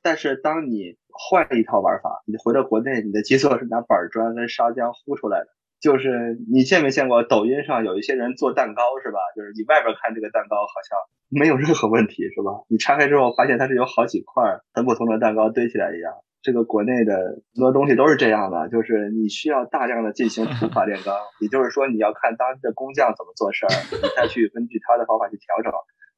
[0.04, 5.48] 但是当你换一套玩法，你回到国内，你的基座是拿板砖跟砂浆糊出来的。
[5.80, 9.18] 就是你见没见过抖音上有一些人做蛋糕是吧？
[9.36, 10.98] 就是你外边看这个蛋糕好像
[11.30, 12.62] 没有任何问题是吧？
[12.70, 16.14] 你拆开之后发现它是有好几块很普通的蛋糕堆起来一样。
[16.42, 17.14] 这个国内的
[17.54, 25.72] 很多东西都是这样的，就是你需要大量的进行土法炼钢， 也就是说你要看当地的工匠怎么做事儿，你再去根据他的方法去调整。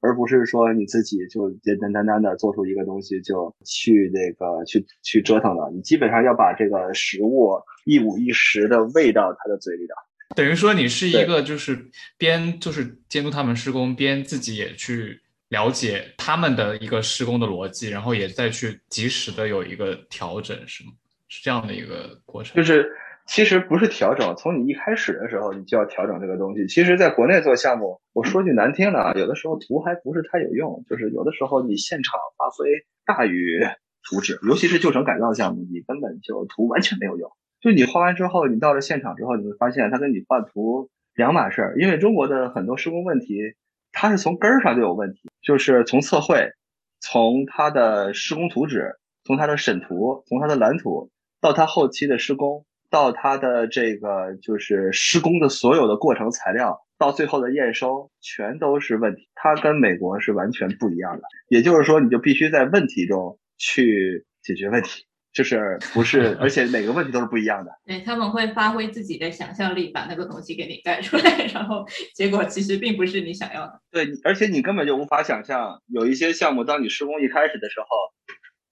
[0.06, 7.54] 而不是说你自己就简简单单的做出一个东西就去那个去去折腾了，你基本上要把这个食物
[7.86, 9.94] 一五一十的喂到他的嘴里的。
[10.36, 15.22] 等于说你是一个就是边就是监督他们施工，边自己也去
[15.54, 20.92] 了解他们的一个施工的逻辑，然后也再去及时的有一个调整，是吗？
[21.30, 22.56] 是这样的一个过程。
[22.58, 22.92] 就是。
[23.26, 26.68] 其实不是调整，从你一开始的时候，你就要调整这个东西。
[26.68, 32.68] 其实，在国内做项目，我说句难听的啊，有的时候图还不是太有用，就是有的时候你现场发挥
[33.06, 33.66] 大于
[34.04, 37.32] 图纸，尤其是旧城改造项目，你根本就图完全没有用。
[37.62, 41.76] 就你画完之后，你到了现场之后，你会发现它跟你画图两码事儿。
[41.80, 43.56] 因为中国的很多施工问题，
[43.94, 46.52] 它是从根儿上就有问题，就是从测绘，
[47.00, 52.66] 从它的施工图纸，从它的审图，从它的蓝图，到它后期的施工。
[52.90, 59.28] 到它的这个就是施工的所有的过程材料，到最后的验收，全都是问题。
[59.34, 61.24] 它跟美国是完全不一样的。
[61.48, 67.72] 也就是说，你就必须在问题中去解决问题，就是不是，而且每个问题都是不一样的。
[67.86, 73.82] 对，他们会发挥自己的想象力，把那个东西给你带出来， 然后结果其实并不是你想要的。
[73.92, 77.88] 对，而且你根本就无法想象，有一些项目，当你施工一开始的时候。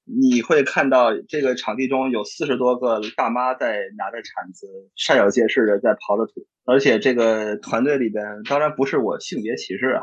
[0.04, 10.02] 你会看到这个场地中有四十多个大妈在拿着铲子，煞有介事的在刨着土，而且这个团队里边，当然不是我性别歧视啊，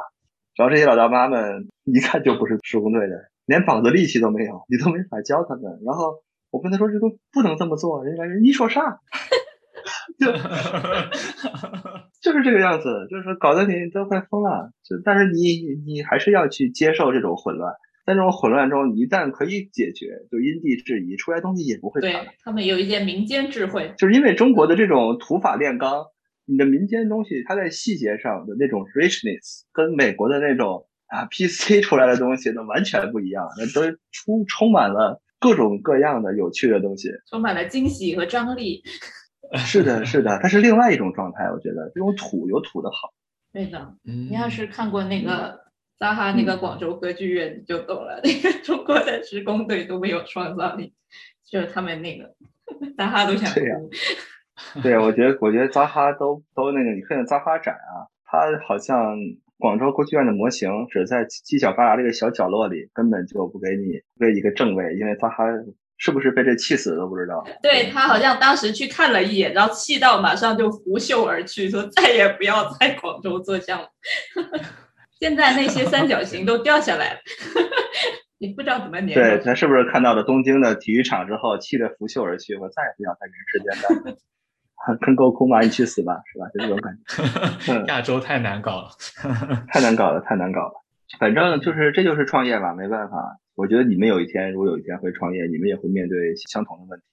[0.54, 5.64] 主要这些老大妈们一看就不是施工队的，连膀子力气都没有，你都没法教他们。
[5.84, 9.00] 然后我跟他说这都不能这么做，人家你说啥？
[10.18, 10.32] 就
[12.20, 14.72] 就是这个样子，就是搞得你都快疯了。
[14.82, 17.72] 就但是你你还是要去接受这种混乱。
[18.04, 22.06] 在这种混乱中，一旦可以解决，就因地制宜，出来东西也不会差。
[22.08, 26.06] 对他们有一些民间智慧，就是因为中国的这种土法炼钢，
[26.46, 38.82] 你的民间东西，它在细节上的那种 richness，跟美国的那种啊 PC 出来的东西呢完全不一样，那都充充满了各种各样的有趣的东西，充满了惊喜和张力。
[39.56, 41.44] 是的，是的，它是另外一种状态。
[41.50, 43.12] 我觉得这种土有土的好。
[43.52, 45.66] 对的，你要是看过那个。
[45.98, 50.94] 扎哈那个广州歌剧院你就懂了， 那个中国的施工队都没有创造力，
[51.44, 52.36] 就是他们那个
[52.96, 53.90] 扎哈都想哭。
[54.80, 59.16] 对，我觉得我觉得扎哈都都那个，你看扎哈展啊，他好像
[59.58, 65.44] 广州歌剧院的模型只在犄角旮旯这个小角落里，根本就不给你为一个正位，因为他还
[65.96, 67.44] 是不是被这气死都不知道。
[67.60, 73.86] 对他好像当时去看了一眼，然后气到马上就拂袖而去，说再也不要在广州做项目。
[75.18, 77.18] 现在那些三角形都掉下来了，
[78.38, 79.08] 你不知道怎么粘。
[79.08, 82.54] 对，他是不是看到了东京的体育场之后，气得拂袖而去？
[82.54, 84.12] 我再也不想在人世间待
[84.86, 84.96] 了。
[85.00, 86.46] 坑沟哭嘛，你去死吧，是吧？
[86.54, 86.96] 就这种感
[87.58, 87.84] 觉。
[87.86, 88.88] 亚洲太难搞了，
[89.68, 90.84] 太难搞了，太难搞了。
[91.18, 93.38] 反正就是，这就是创业吧，没办法。
[93.54, 97.04] 我觉得你们有一天，如果有一天会创业，你们也会面对相同的问题。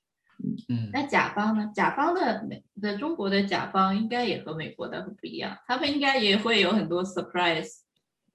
[0.44, 0.90] 嗯嗯。
[0.94, 1.72] 那甲方呢？
[1.74, 7.70] 甲方的美的中国的甲方应该也和美国的不一样，他们应该也会有很多 surprise。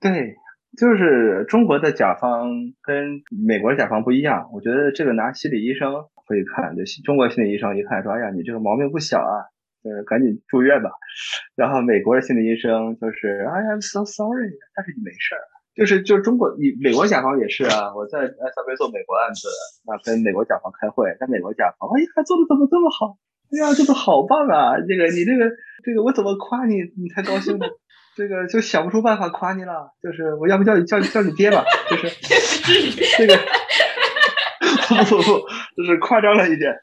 [0.01, 0.35] 对，
[0.79, 2.49] 就是中国的甲方
[2.83, 4.49] 跟美国的甲方不一样。
[4.53, 5.93] 我觉得这个拿心理医生
[6.31, 9.51] 会看，就中国心理医生一看说：“哎呀，你这个毛病不小啊，
[9.83, 10.91] 呃，赶紧住院吧。”
[11.59, 15.43] 然后美国的心理医生就是：“I am so sorry，但是你没事儿。”
[15.75, 17.95] 就是就是中国，你美国甲方也是啊。
[17.95, 19.49] 我在 S B 做美国案子，
[19.87, 23.19] 那跟美国甲方开会，在美国甲方，哎呀，做的怎么这么好？
[23.51, 24.79] 哎呀，做的好棒啊！
[24.87, 25.51] 这个你这个
[25.83, 27.67] 这个，我怎么夸你，你才高兴呢？
[28.17, 32.09] 这个就想不出办法夸你了，就是我要不叫你叫叫你爹吧，就是
[33.17, 33.35] 这个
[34.95, 36.75] 不不不，就是夸张了一点，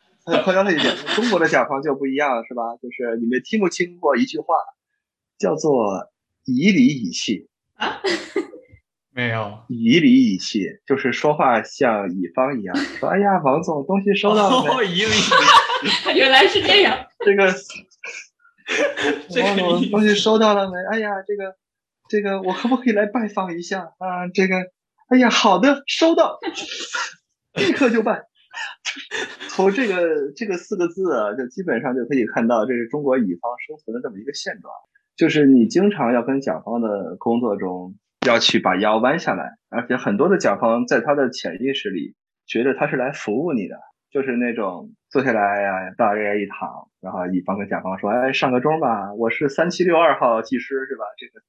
[0.43, 0.95] 夸张了一点。
[1.15, 2.63] 中国的甲方就不一样，是吧？
[2.81, 4.55] 就是你们听不听过一句话，
[5.37, 6.09] 叫做
[6.45, 8.01] 以礼以气啊？
[9.11, 15.11] 没 没有，以礼以气，就是说话像乙方一样，说：“哎呀，王总，东西收到了没？”哦，以礼，
[16.15, 17.07] 原来是这样。
[17.25, 17.51] 这个，
[19.29, 20.77] 这个王总，东西收到了没？
[20.91, 21.55] 哎呀，这个，
[22.09, 24.27] 这个，我可不可以来拜访一下啊？
[24.33, 24.55] 这个，
[25.09, 26.37] 哎呀，好的，收到，
[27.57, 28.23] 立刻就办。
[29.49, 34.73] 从这个这个四个字啊，就基本上就可以看到，这是中国乙方生存的这么一个现状，
[35.15, 37.95] 就是你经常要跟甲方的工作中
[38.25, 42.15] 要去把腰弯下来，而且很多的甲方在他的潜意识里
[42.47, 43.75] 觉得他是来服务你的，
[44.09, 51.05] 就是那种坐下来呀、大约一躺，然后乙方跟甲方说：“哎，上个钟吧，我是三七六二号技师，是吧？
[51.17, 51.41] 这个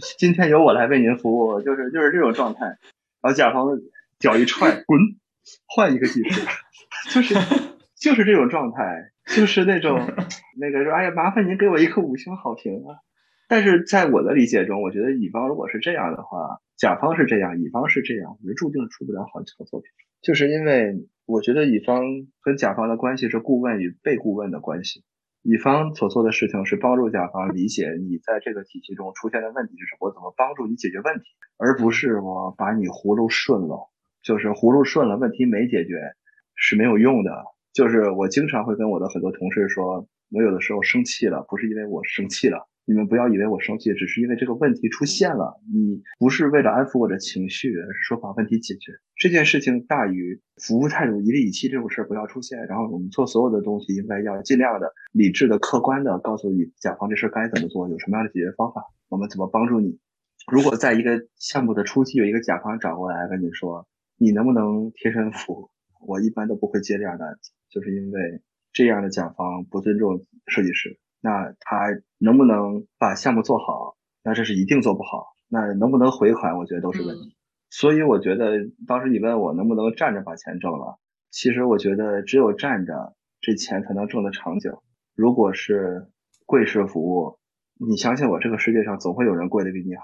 [0.18, 2.78] 今天由我来为您服务，就是就是这种状态。”
[3.22, 3.66] 然后甲方
[4.20, 5.00] 脚一踹，滚，
[5.66, 6.42] 换一个技师，
[7.10, 7.34] 就是
[7.98, 9.98] 就是这种状态，就是那种
[10.60, 13.00] 那个说：“哎呀，麻烦您给我一个五星好评啊！”
[13.48, 19.88] 但是在我的理解中，我觉得乙方如果是这样的话，甲方是这样，乙方是这样，我觉得注定出不了好好作品。
[20.20, 22.04] 就是因为我觉得乙方
[22.42, 25.02] 跟甲方的关系是顾问与被顾问的关系，
[25.42, 31.24] 乙方所做的事情是帮助甲方理解你在这个体系中出现的问题是什么，我怎么帮助你解决问题，
[31.56, 33.88] 而不是我把你葫芦顺了，
[34.22, 36.00] 就是葫芦顺了，问题没解决
[36.54, 37.30] 是没有用的。
[37.72, 42.68] 就是我经常会跟我的很多同事说，我有的时候生气了，不是因为我生气了。
[42.86, 45.60] 你们不要以为我生气，只是因为这个问题出现了。
[45.72, 48.90] 你不是为了安抚我的情绪，而是说把问题解决。
[49.14, 52.66] 这件事情大于服务态度一力以气这种事儿不要出现。
[52.66, 60.00] 然后我们做所有的东西，应该要尽量的理智的、客观的告诉你甲方这事儿该怎么做，有什么样的解决方法，我们怎么帮助你。
[60.50, 63.86] 如果在一个项目的初期有一个甲方找过来跟你说，
[64.22, 65.70] 你能不能贴身服务，
[66.06, 71.00] 我一般都不会接这样的案子，就是因为这样的甲方不尊重设计师。
[71.22, 71.86] 那他
[72.18, 73.96] 能不能把项目做好？
[74.22, 75.28] 那这是一定做不好。
[75.48, 76.58] 那能不能回款？
[76.58, 77.34] 我觉得都是问题。
[77.70, 80.98] 所以我觉得当时你问我能不能站着把钱挣了，
[81.30, 84.82] 其实我觉得只有站着，这钱才能挣得长久。
[85.14, 86.08] 如果是
[86.44, 87.38] 跪式服务，
[87.78, 90.02] 你相信我，这个世界上总会有人跪得比你好。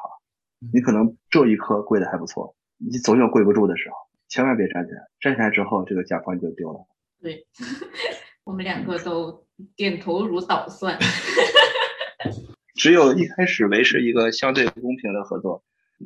[0.72, 3.96] 你可能这一刻跪得还不错，你总有跪不住的时候，
[4.28, 4.98] 千万别站起来。
[5.20, 6.80] 站起来之后，这个甲方就丢了。
[7.22, 7.46] 对，
[8.44, 9.46] 我们两个都
[9.76, 10.98] 点头如捣蒜。
[12.74, 15.64] 只有一开始维持一个相对公平的合作，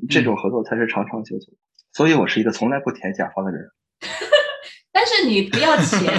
[0.08, 1.46] 这种合作才是长长久久。
[1.92, 3.68] 所以我是一个从来不舔甲方的人。
[4.92, 6.12] 但是你不要钱，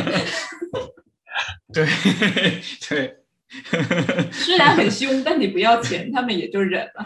[1.74, 1.86] 对
[2.90, 3.18] 对，
[4.32, 7.06] 虽然很凶，但你不要钱，他们也就忍了。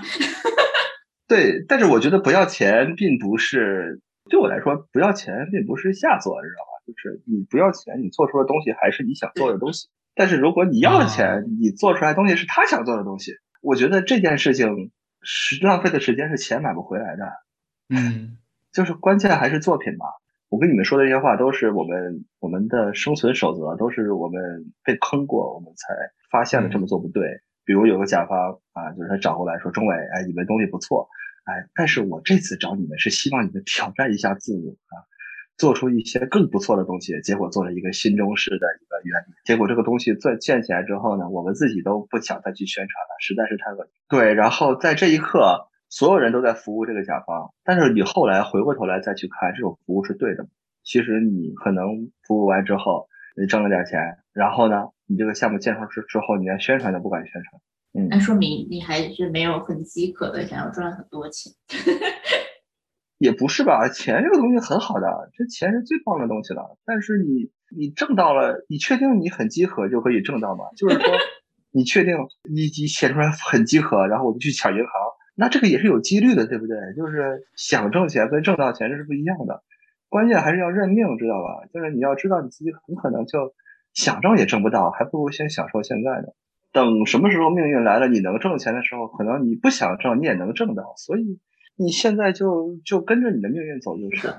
[1.27, 3.99] 对，但是我觉得不要钱并不是
[4.29, 6.71] 对我来说，不要钱并不是下作，知道吧？
[6.85, 9.87] 就是你不要钱，你做出的东西还是你想做的东西。
[10.13, 17.25] 但是如果你要了钱，你做出来的东西是他想做的东西，我觉得这件事情是浪费的时间，是钱买不回来的。
[17.89, 18.37] 嗯，
[18.71, 20.05] 就是关键还是作品嘛。
[20.49, 25.93] 我跟你们说的这些话都是我们我们的生存守则，都是我们被坑过，我们才
[26.31, 27.41] 发现了这么做不对。
[27.65, 31.09] 比如有个甲方啊，就是他找过来说：“钟伟，哎，你们东西不错，
[31.45, 35.01] 哎，但是我这次找你们是希望你们挑战一下自我啊。”
[35.57, 43.93] 做出一些更不错的东西，结果做了一个新中式的一个原理，结果这个东西在建起来之后呢，我们自己都不想再去宣传了，实在是太恶心。
[44.09, 50.45] 对，然后在这一刻，所有人都在服务这个甲方，但是你后来回过头来再去看，这种服务是对的。
[50.83, 53.07] 其实你可能服务完之后，
[53.39, 57.61] 你挣了点钱，然后呢，你这个项目建成之之后，你连宣传都不敢宣传。
[57.95, 61.53] 嗯，那说明你还是没有很饥渴的想要赚很多钱。
[63.17, 66.77] 也不是吧，钱这个东西很好的，这钱是最棒的东西了。
[66.85, 70.65] 但是你你挣到了，你确定你很饥渴就可以挣到吗？
[70.75, 71.05] 就是说，
[71.71, 72.17] 你确定
[72.49, 74.91] 你你写出来很饥渴，然后我就去抢银行，
[75.33, 76.75] 那这个也是有几率的，对不对？
[76.97, 79.63] 就是想挣钱跟挣到钱这是不一样的，
[80.09, 81.65] 关键还是要认命，知道吧？
[81.73, 83.53] 就是你要知道你自己很可能就
[83.93, 86.27] 想挣也挣不到，还不如先享受现在呢。
[86.75, 91.39] 等什么时候命运来了，你能挣钱的时候，可能你不想挣你也能挣到，所以。
[91.77, 94.33] 你现在就就跟着你的命运走就是。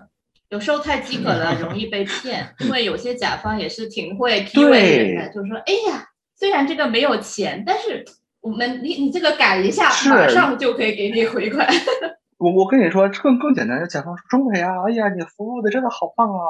[0.49, 6.03] 有时候太饥渴了，容易被骗，因为有些甲方也是挺会 PUA 人的，就是说，哎呀，
[6.35, 8.03] 虽然这个没有钱，但是
[8.41, 11.69] 我们你你这个改一下，马上就可以给你回款。
[12.41, 16.41] 我我跟你说更更简单的，甲方说钟伟啊，哎呀，你服务的真的好棒啊，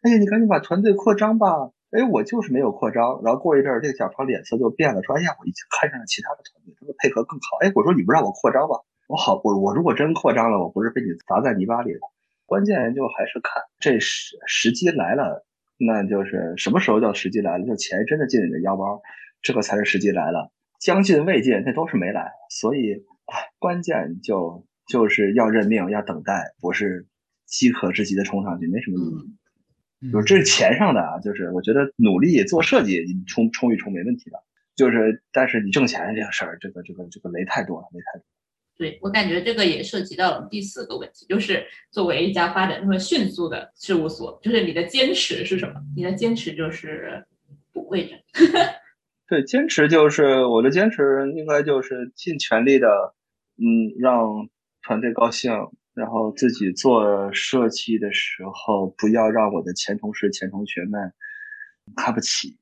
[0.00, 1.68] 哎呀，你赶紧把团队扩张吧。
[1.90, 7.58] 哎，我就是没有扩张，然后过一阵儿，这个甲方脸色就变了，说，哎呀，我已经看上了其他的团队，他们配合更好。
[7.60, 8.76] 哎，我说你不让我扩张吧。
[9.08, 12.00] 我好，我我如果真扩张了，我不是被你砸在泥巴里了。
[12.46, 15.44] 关键就还是看这时时机来了，
[15.78, 17.66] 那就是什么时候叫时机来了？
[17.66, 19.02] 就钱真的进你的腰包，
[19.42, 20.52] 这个才是时机来了。
[20.80, 22.32] 将进未进，那都是没来。
[22.50, 23.04] 所以，
[23.58, 27.06] 关键就就是要认命，要等待，不是
[27.46, 29.39] 饥渴之极的冲上去，没什么意义。
[30.12, 34.38] 就是这是钱上的啊，就是我觉得努力做设计，你冲冲一冲没问题的。
[34.76, 38.24] 就是但是你挣钱这个事儿，这个这个这个雷太多了，雷太多。
[38.78, 45.74] 对我感觉这个也涉及到了第四个问题，就是作为一家发展那么迅速的事务所，就是你的坚持是什么？
[45.94, 47.22] 你的坚持就是
[47.74, 48.16] 不跪着。
[49.28, 52.88] 对，坚持就是我的坚持，应该就是尽全力的，
[53.58, 54.48] 嗯，让
[54.82, 55.52] 团队高兴，
[55.94, 61.12] 然后自己做设计的时候，不要让我的前同事、前同学们
[61.96, 62.56] 看不起，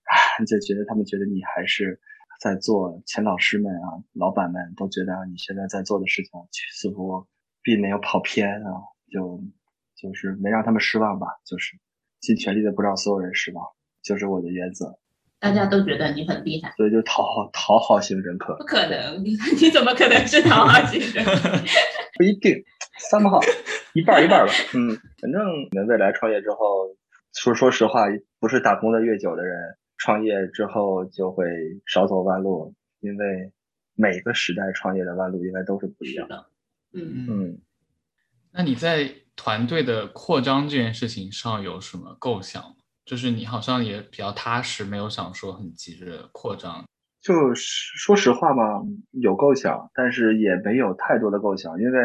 [0.47, 2.01] 就觉得他们觉得你还是
[2.41, 6.31] 在做，前老师们啊、老板们都觉得你现在在做的事情
[6.73, 7.27] 似乎
[7.63, 8.71] 并没有跑偏啊，
[9.11, 9.43] 就
[9.97, 11.77] 就是没让他们失望吧，就是
[12.21, 13.67] 尽全力的不让所有人失望，
[14.03, 14.99] 就是我的原则。
[15.41, 21.25] 大家都觉得你很厉害，所以就讨好讨好型人格，不可能，你 你怎么可能是讨好型人？
[22.17, 22.63] 不一定，
[22.99, 23.41] 三不好，
[23.95, 24.53] 一半一半吧。
[24.75, 25.41] 嗯，反正
[25.71, 26.97] 你们未来创业之后，
[27.35, 28.07] 说说实话，
[28.41, 31.47] 不是打工的越久的人，创业之后就会
[31.87, 33.53] 少走弯路，因为
[33.95, 36.47] 每个时代创业的弯路应该都是不一样的。
[36.93, 37.59] 嗯嗯，嗯，
[38.53, 42.77] 那你在团队的扩张这件事情上有什么构想？
[43.05, 46.85] 就是你好像也比较踏实，没有想说很急着扩张。
[47.29, 47.61] 就是
[47.99, 52.01] 说实话嘛，有构想，但是也没有太多的构想，因为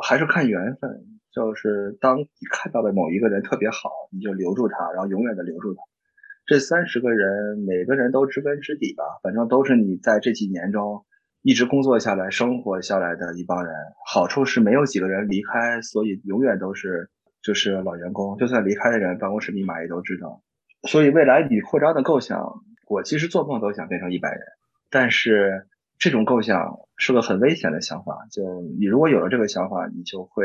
[0.00, 0.90] 还是看缘分。
[1.34, 5.80] 就是当你看到的某一个人特别好，你就留住他，然后永远的留住他。
[6.46, 11.04] 这三十个人，每个人都知根知底吧，反正都是你在这几年中
[11.42, 13.74] 一直工作下来、生活下来的一帮人。
[14.06, 17.10] 好处是没有几个人离开，所以永远都是。
[17.42, 20.44] 就是老员工，就算离开的人，办公室密码也都知道。
[20.88, 22.38] 所以未来你扩张的构想，
[22.92, 24.40] 我其实做梦都想变成一百人。
[24.90, 25.66] 但是
[25.98, 28.26] 这种构想是个很危险的想法。
[28.30, 30.44] 就你如果有了这个想法，你就会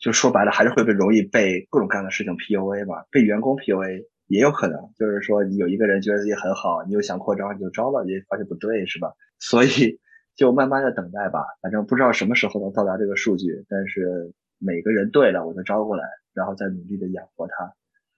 [0.00, 4.90] 就说白了，还是会被容易被各种各样的事情 PUA 吧，被员工 PUA 也有可能。
[4.98, 9.14] 就是说，你有一个人觉得自己很好，你又想扩张，你就招了，你发现不对，是吧？
[9.38, 9.98] 所以
[10.34, 16.04] 就慢慢的等待吧，反正不知道什么时候能到达这个数据，但是每个人对了，我就招过来。
[16.34, 17.72] 然后再努力的养活他，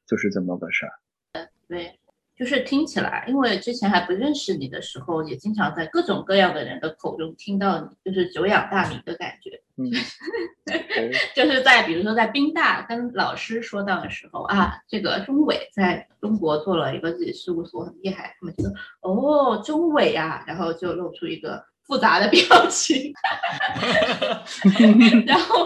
[0.05, 0.93] 就是这么个事儿。
[1.69, 2.01] 对，
[2.39, 9.61] 就是听起来，因为之前还不认识你的时候，也经常在各种各样的人的口中听到你，就是久仰大名的感觉。
[9.77, 9.91] 嗯，
[11.35, 21.65] 就是在比如说在宾大跟老师说到的时候啊，这个钟伟在中国做了一个自己事务所很厉害，他们就说哦，钟伟啊，然后就露出一个。
[21.89, 23.15] 复杂的表情，
[25.27, 25.65] 然后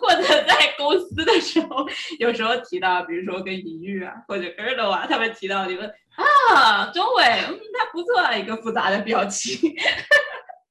[0.00, 1.86] 或者在公司的时候，
[2.18, 9.70] 有时候提到，比如说跟尹玉啊或者 g i r l 啊，他们提到你们啊，钟伟，嗯，他不错啊，一个复杂的表情，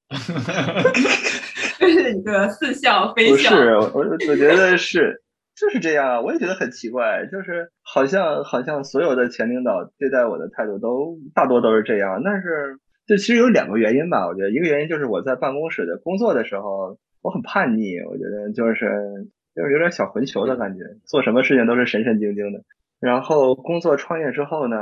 [1.79, 3.49] 就是一个似笑非笑。
[3.49, 3.91] 不是，我
[4.29, 5.21] 我觉得是
[5.55, 12.79] 就是这样啊，我也觉得很奇怪，就是好像好像所有的前领导对待我的态度都大多都是这样，但是。
[13.07, 22.61] 就其实有两个原因吧，我觉得一个原因就是我在办公室的工作的时候，我很叛逆，我觉得就是就是有点小混球的感觉，做什么事情都是神神经经的。
[23.01, 24.77] 然后工作创业之后呢，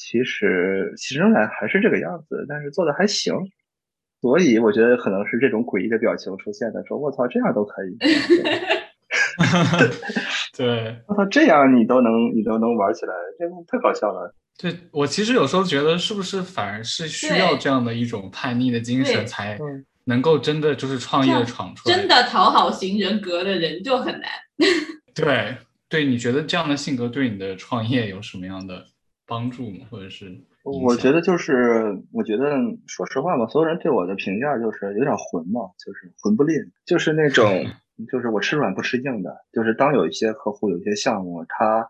[0.00, 3.34] 其实其实仍然还是这个样子，但是做的还行。
[4.22, 7.98] 所以我觉得可能是这种诡异的表情出现的，说我操，这样都可以。
[10.56, 14.34] 对，我操，这样你都能你都能玩起来，这太搞笑了。
[14.58, 19.58] 对我其实有时候觉得，是不是反而是需要这样的一种叛逆的精神，才
[20.04, 21.94] 能够真的就是创业闯出来。
[21.94, 24.30] 真的讨好型人格的人就很难。
[25.14, 25.56] 对
[25.88, 28.84] 对，你觉得这样的性格对你的创业有什么样的
[29.30, 29.86] 帮助吗？
[29.88, 30.36] 或者是？
[30.64, 32.58] 我觉得就是，我觉得
[32.88, 37.46] 说实话吧，所有人对我的评价就是有点混嘛，就是混不吝，就是那种，
[38.10, 41.86] 就是我吃软不吃硬的，就是当有一些客户有一些项目他。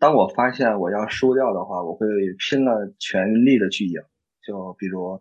[0.00, 2.06] 当我发现我要输掉的话，我会
[2.38, 4.00] 拼了全力的去赢。
[4.42, 5.20] 就比如，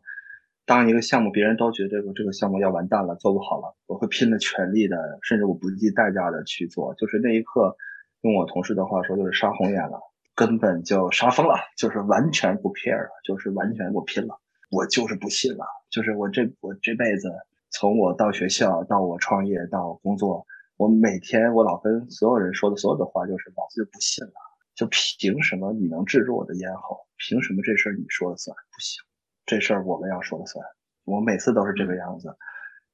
[0.65, 6.93] 当一个项目别人都觉得这个这个项目要完蛋了，做不好了，我会拼了全力的，甚至我不计代价的去做。
[6.95, 7.75] 就是那一刻，
[8.21, 9.99] 用我同事的话说，就是杀红眼了，
[10.39, 14.39] 根本就杀疯了，就是完全不 care 了，就是完全我拼了，
[14.71, 15.65] 我就是不信了。
[15.89, 17.29] 就是我这我这辈子，
[17.71, 20.45] 从我到学校到我创业到工作，
[20.77, 24.31] 我每天我老跟所有人说的所有的话，就是老子就不信了。
[24.75, 27.05] 就凭什么你能制住我的咽喉？
[27.17, 28.55] 凭什么这事儿你说了算？
[28.55, 29.03] 不行，
[29.45, 30.63] 这事儿我们要说了算。
[31.03, 32.33] 我每次都是这个样子。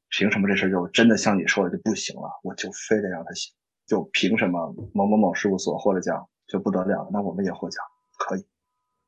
[0.09, 2.27] 凭什么这事儿就真的像你说的就不行了？
[2.41, 3.53] 我就非得让他行。
[3.85, 7.09] 就凭什么某某某事务所获了奖就不得了？
[7.11, 7.83] 那我们也获奖
[8.17, 8.45] 可以。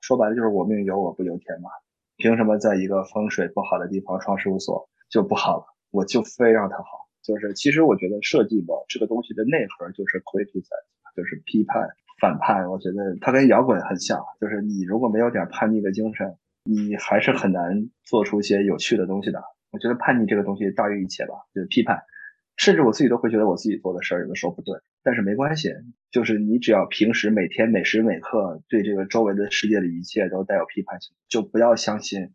[0.01, 1.69] 说白了就是我命由我不由天嘛。
[2.17, 5.65] 凭什么在一个风水不好的地方创事务所就不好了？
[5.91, 7.07] 我就非让他好。
[7.21, 10.69] 就是其实我觉得设计吧这个东西的内核就是 criticism，
[11.15, 11.89] 就是批判、
[12.21, 12.69] 反叛。
[12.71, 19.43] 我觉得它跟摇滚很像，就是你如果没有点叛逆的精神，你还是很难做出一些有趣的东西的。
[19.71, 22.01] 我觉得叛逆这个东西大于一切吧，就是批判。
[22.57, 25.71] 甚至我自己都会觉得我自己做的事儿有的时候不对，但是没关系，
[26.11, 32.33] 就是你只要平时每天每时每刻对这个周围的世界的一切都带有批判性，就不要相信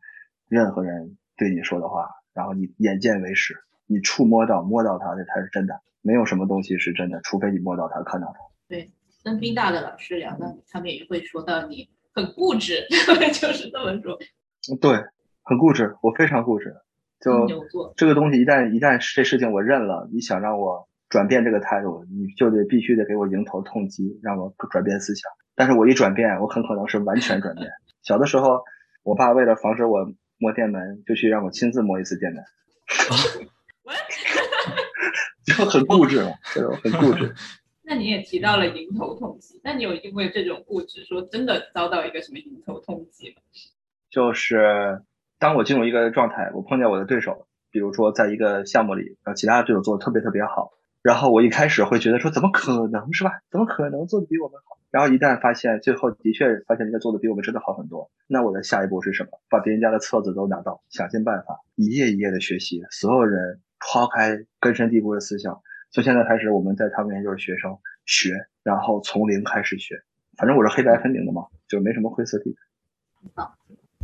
[0.49, 3.57] 任何人对你说的话，然后你眼见为实，
[3.87, 5.75] 你触摸到摸到它，那才是真的。
[6.03, 8.39] 没有什么东西是真的，除非你摸到它看到它。
[8.69, 8.91] 对，
[9.25, 12.87] 跟宾大的老师聊到你，他们也会说到你很固执，
[13.35, 14.19] 就是这么说。
[14.81, 15.05] 对，
[15.43, 16.77] 很固执，我非常固执。
[17.23, 17.47] 就
[17.97, 25.31] 这个东西，一旦一旦这事情我认了，你想让我转变这个态度，你就得必须得给我迎头痛击，让我转变思想。
[25.55, 27.71] 但是我一转变，我很可能是完全转变。
[28.03, 28.65] 小的时候，
[29.05, 32.43] 我爸为了防止我摸电门，就去让我亲自摸一次电门，
[35.47, 37.33] 就很固执嘛，就很固执。
[37.87, 43.37] 那你也提到了迎头痛击，那你有因为这种固执，说真的遭到一个什么迎头痛击吗？
[44.11, 45.03] 就是。
[45.43, 50.71] 当我进入一个状态，我碰见我的对手，比如说在一个项目里，然后，其他的队友做的特别特别好，
[51.03, 53.43] 然后我一开始会觉得说怎么可能是吧？
[53.51, 54.79] 怎么可能做的比我们好？
[54.93, 59.31] 然后一旦发现最后的确发现人家做的比我们真的好很多，那我的下一步是什么？
[59.51, 70.05] 把别人家的册子都拿到，想尽办法一页一页的学习，所有人抛开根深蒂固的思想，从现在开始我们在他面前就是学生学，然后从零开始学，
[70.39, 72.55] 反正我是黑白分明的嘛，就没什么灰色地
[73.35, 73.43] 带。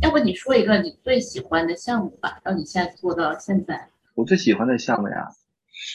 [0.01, 2.39] 要不你说一个你最喜欢的项目吧？
[2.43, 5.27] 让你现在做到现在，我最喜欢的项目呀，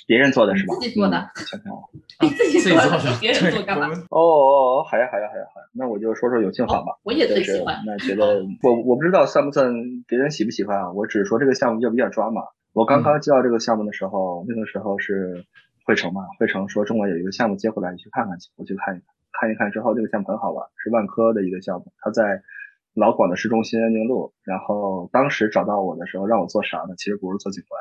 [0.06, 0.74] 别人做的是吧？
[0.74, 1.30] 自己做的。
[1.36, 1.88] 想想哦，
[2.20, 3.88] 你自己做的，别人做干嘛？
[4.10, 6.98] 哦哦哦，好呀好呀好呀好呀，那我就说说有庆坊吧。
[7.02, 7.82] 我也最喜欢。
[7.86, 9.72] 那觉得 我我不知道算不算
[10.06, 10.92] 别人喜不喜欢啊？
[10.92, 12.42] 我只是说这个项目就比较抓嘛。
[12.72, 15.44] 我刚刚接到这个项目的时候，那个时候是
[15.86, 16.22] 汇成嘛？
[16.38, 18.50] 汇成说中国有一个项目接回来，你去看看去。
[18.56, 22.42] 我去看一看，看一看之后，这个项目很好玩，是万科的一个项目，它在。
[22.94, 26.94] 老广的市中心安宁路，然后当时找到我的时候，让我做啥呢？
[26.96, 27.80] 其实不是做景观，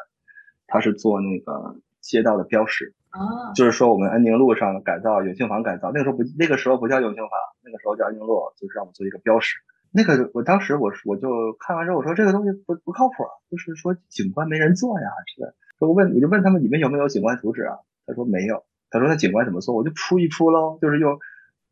[0.66, 2.96] 他是做那个街道的标识。
[3.10, 7.32] 啊，就是说我们安宁路上改造永庆坊改造，那个时候不那个时候不叫永庆坊，
[7.64, 9.58] 那个时候叫安宁路，就是让我做一个标识。
[9.92, 13.14] 那个我当时我我就看完之后我说这个东西不不靠谱，
[13.52, 15.54] 就是说景观没人做呀，是的。
[15.78, 17.78] 我问我就问他们你们有没有景观图纸啊？
[18.08, 18.64] 他说没有。
[18.90, 19.76] 他说那景观怎么做？
[19.76, 21.20] 我就铺一铺喽，就是用。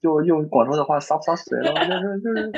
[0.01, 2.51] 就用广州的话，撒不撒水了，就是就是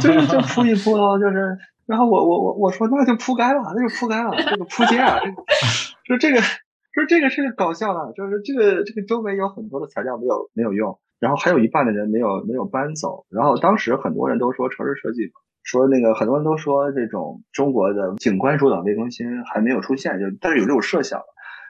[0.00, 1.56] 就是就铺一铺喽，就是。
[1.86, 5.36] 然后我我我我说那就铺盖了，那就铺盖了，这个铺街啊，这个
[6.04, 13.24] 说这个说这个是搞笑的，就是这个这个周围有很多的材料没有没有用，然后还有一半的人没有没有搬走。
[13.30, 15.30] 然后当时很多人都说城市设计，
[15.62, 21.22] 说那个很多人都说这种中国的景观主导微中心还没有出现，就但是有这种设想，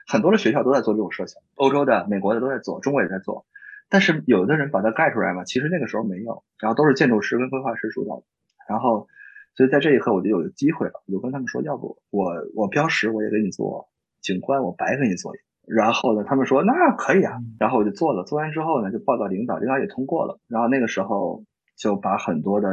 [0.07, 3.45] 很多的学校都在做这种设想，欧洲的、美国的都在做，中国也在做。
[3.89, 8.23] 但是有的人把它盖出来嘛，其实那个时候没有，然后都是建筑师跟规划师主导的，
[8.67, 9.07] 然后，
[9.55, 13.89] 所以在这一刻我就有个机会了，我就跟他们说，要不我我标识我也给你做，
[14.21, 15.31] 景观我白给你做，
[15.65, 21.43] 然后呢，他们说那可以啊，然后我就做了，做完之后呢就报到领导，领导也通过了，然后那个时候
[21.77, 22.67] 就把很多的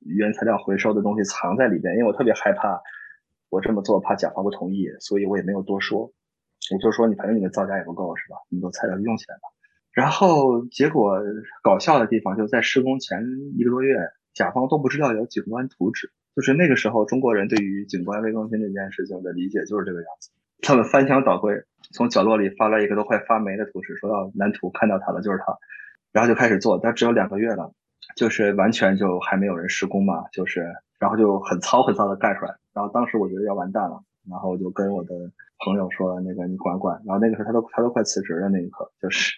[0.00, 2.80] 原材料回收的东西藏在里边，因为我特别害怕
[3.50, 6.10] 我这么做怕甲方不同意，所以我也没有多说，
[6.72, 9.55] 我就说你反正你的造价也不够是吧，你的材料用起来吧。
[9.96, 11.22] 然后结果
[11.62, 13.24] 搞笑的地方就在施工前
[13.56, 13.96] 一个多月，
[14.34, 16.12] 甲方都不知道有景观图纸。
[16.34, 20.28] 就是那个时候，中国人对于景观微更新这件事情的理解就是这个样子。
[20.60, 25.56] 他们翻箱倒柜，从角落里发来一个都快发霉的图纸，说要蓝图，看到它了就是它，
[26.12, 26.78] 然后就开始做。
[26.78, 27.72] 但只有两个月了，
[28.16, 30.60] 就是完全就还没有人施工嘛，就是
[31.00, 32.54] 然后就很糙很糙的盖出来。
[32.74, 35.14] 然后当时我觉得要完蛋了，然后我就跟我的
[35.64, 39.32] 朋友说：“那个你管管。”然后那个时候他都他都快辞职了那一刻，就是。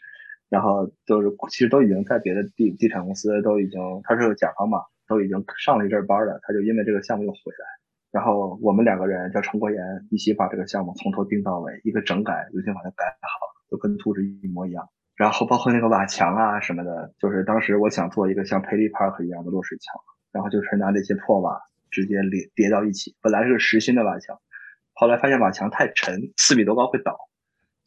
[0.48, 6.40] 然后都是其实都已经在别的地地产公司都已经，他是个甲方嘛，都已经上了一阵班了。
[6.42, 7.66] 他就因为这个项目又回来，
[8.10, 9.80] 然后我们两个人叫陈国岩
[10.10, 13.28] 一起把这个项目从头定到尾，一个整改，有些把它改好，
[13.70, 14.88] 就跟图纸一模一样。
[15.16, 20.00] 然后包括那个瓦墙啊什么的，就是当时我想做一个像培利 Park 一样的落水墙，
[20.32, 23.16] 然后就是拿那些破瓦直接叠叠到一起。
[23.20, 24.40] 本来是实心的瓦墙，
[24.94, 27.27] 后来发现瓦墙太沉，四米多高会倒。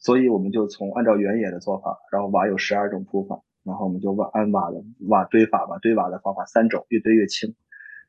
[0.02, 7.54] 所以我们就从按照原野的做法，然后瓦有十二种铺法，然后我们就瓦按瓦的瓦堆法吧，堆瓦的方法三种，越堆越轻，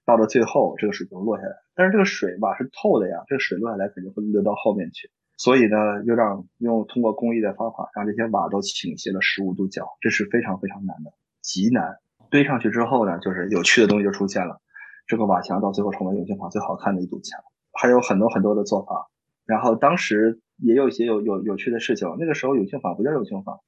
[0.06, 1.54] 到了最后这个水就落下来。
[1.74, 11.12] 但是这个水瓦是透的呀，这个水落下来肯定会流到后面去，所以呢，又让用通过工艺的方法让这些瓦都倾斜了十五度角，这是非常非常难的，
[11.42, 11.98] 极难。
[12.30, 14.62] 堆上去之后呢，就是有趣的东西就出现了，
[15.06, 17.38] 这个瓦墙到最后成为永庆坊最好看的一堵墙，
[17.78, 19.10] 还有很多很多的做法。
[19.44, 22.08] 然后当时也有一些有有有趣的事情。
[22.18, 23.60] 那个时候永庆坊不叫永庆坊，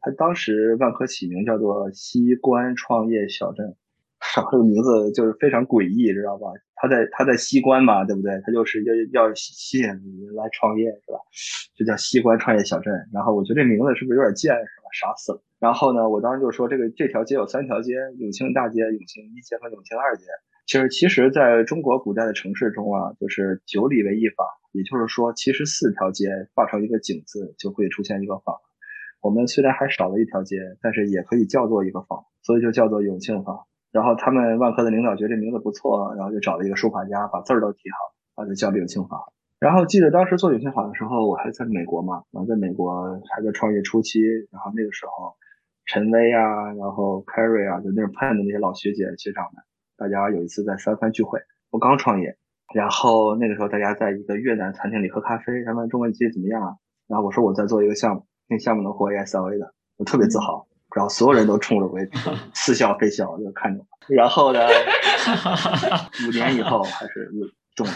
[0.00, 3.76] 它当时万科起名叫做西关创业小镇，
[4.34, 6.48] 这个名字就是非常诡异，知道吧？
[6.74, 8.40] 它在它在西关嘛，对不对？
[8.44, 10.00] 它就是要要吸引人
[10.34, 11.18] 来创业，是吧？
[11.74, 12.92] 就叫西关创业小镇。
[13.12, 14.90] 然后我觉得这名字是不是有点贱，是吧？
[14.92, 15.42] 傻死了。
[15.60, 20.24] 然后呢，我当时就说这个这条街有三条街：永庆大街、永庆一街和永庆二街。
[20.64, 28.56] 其实，其实在中国古代的城市中啊，就是九里为一坊，也就是说，其实四条街画成一个井字，就会出现一个坊。
[29.20, 33.66] 我们虽然还少了一条街，但是也可以叫做一个坊，所以就叫做永庆坊。
[33.90, 39.20] 然后他们万科的领导觉得这名字不错，然后就找了一个书法家，把字儿都提好，啊，就叫永庆坊。
[39.58, 45.36] 然后记得当时做永庆坊的时候，我还在美国嘛，我在美国还在创业初期，然后那个时候，
[45.84, 49.62] 陈薇啊，然后 Carrie 啊，就那儿盼的那些老学姐学长们。
[50.02, 51.38] 大家有一次在三番聚会，
[51.70, 52.36] 我刚创业，
[52.74, 56.74] 然后那个时候大家在一个越南餐厅里喝咖啡，他问中文机怎么样啊？
[57.06, 61.96] 然后我说我在做一个项目，那项目能获 ASLA 的，我特别自豪，然后所有人都冲着我
[62.52, 63.86] 似笑非笑就看着我。
[64.08, 64.58] 然后呢，
[66.26, 67.30] 五年以后还是
[67.76, 67.92] 中了，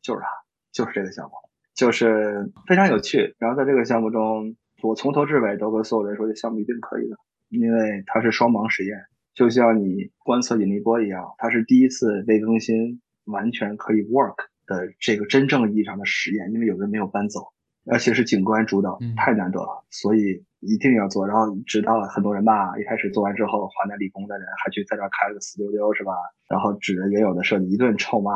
[0.00, 0.26] 就是他，
[0.72, 1.32] 就是这个项目，
[1.74, 3.36] 就是非常有趣。
[3.38, 7.16] 然后在这个项目中，我从头至尾都跟所有人说，这项目一定可以的，
[7.50, 8.96] 因为它是双盲实验。
[9.34, 17.40] 就像你观测引力波一样，它是第一次微更新完全可以 work 的这个真正意义上的实验，因为有人没有搬走，
[17.86, 21.26] 而且是景观主导，太难得了，所以一定要做。
[21.26, 26.12] 然后直到很多人骂，一开始做完之后，华南理工的人还去在这开了个四六六，是吧？
[26.48, 28.32] 然后指着原有的设计一顿臭骂，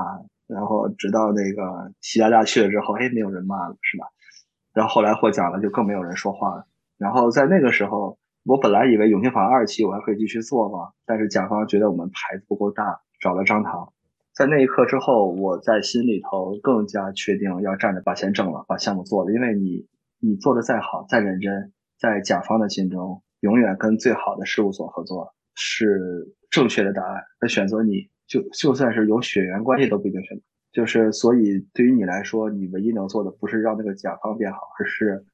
[0.46, 4.06] 然后直到那个习大大去了之后，哎，没有人骂了，是吧？
[4.72, 6.66] 然后后来获奖了，就更没有人说话了。
[6.96, 8.18] 然后在那个时候。
[8.46, 13.92] 我本来以为永兴坊二期我还可以继续做嘛，但是甲方觉得我们牌子不够大，找了张唐。
[14.32, 19.32] 在那一刻之后，我在心里头更加确定要站着把钱挣了，把项目做了。
[19.32, 19.88] 因为你
[20.20, 27.24] 你做的再好再认真，在甲方的心中，永远跟最好的事务所合作是正确的答案。
[27.40, 30.44] 他选择你就就算是有血缘关系都不一定选择。
[30.70, 35.24] 就是所以对于你来说，你唯一能做的不是让那个甲方变好，而是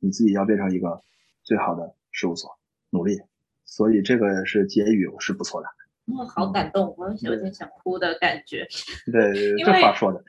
[0.00, 1.00] 你自己要变成一个
[1.44, 2.57] 最好的事务所。
[2.90, 3.20] 努力，
[3.64, 5.68] 所以这个是结语，是不错的。
[6.14, 8.66] 哇，好感动，我有点想哭的感觉。
[9.12, 10.24] 对，这话说的。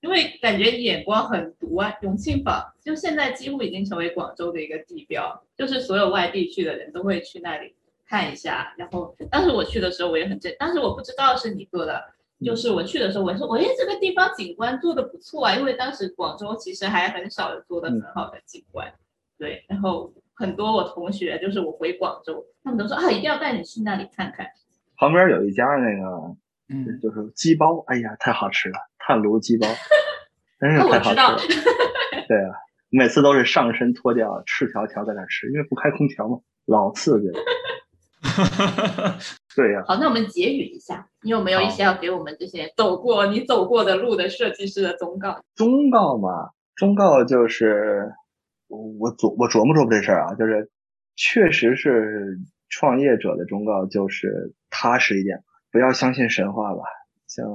[0.00, 1.94] 因为感觉眼光很毒啊！
[2.02, 7.74] 永庆坊就现在几乎已经成为广州的一个地标，就是所有外地去的人都会去那里
[8.06, 8.74] 看一下。
[8.76, 12.02] 然后当时我去的时候，我也很震，当时我不知道是你做的，
[12.44, 18.90] 就是我去的时候，我说，我哎，这个地方景观做的不错啊，因为当时广州其实还很少有做的很好的景观。
[19.38, 20.12] 对，然后。
[20.36, 24.46] 很多我同学就是我回广州，他们都说啊，一定要带你去那里看看。
[24.96, 26.36] 旁边有一家那个，
[26.68, 29.66] 嗯，就是鸡包，哎呀，太好吃了，炭炉鸡包，
[30.58, 31.58] 真是太好吃了。
[32.26, 32.54] 对啊，
[32.90, 37.38] 每次都是上身脱掉，赤条条在那吃，因为不开空调嘛，老刺激了。
[39.54, 39.82] 对呀。
[39.86, 45.40] 好，那我们结语一下，你有没有一些要给我们这些走过你走过的路的设计师的忠告？
[45.54, 48.12] 忠告嘛，忠告就是。
[48.76, 50.70] 我琢我琢磨琢磨这事儿啊，就是
[51.16, 56.82] 确实是创业者的忠告，就是踏实一点，不要相信神话吧，
[57.28, 57.46] 像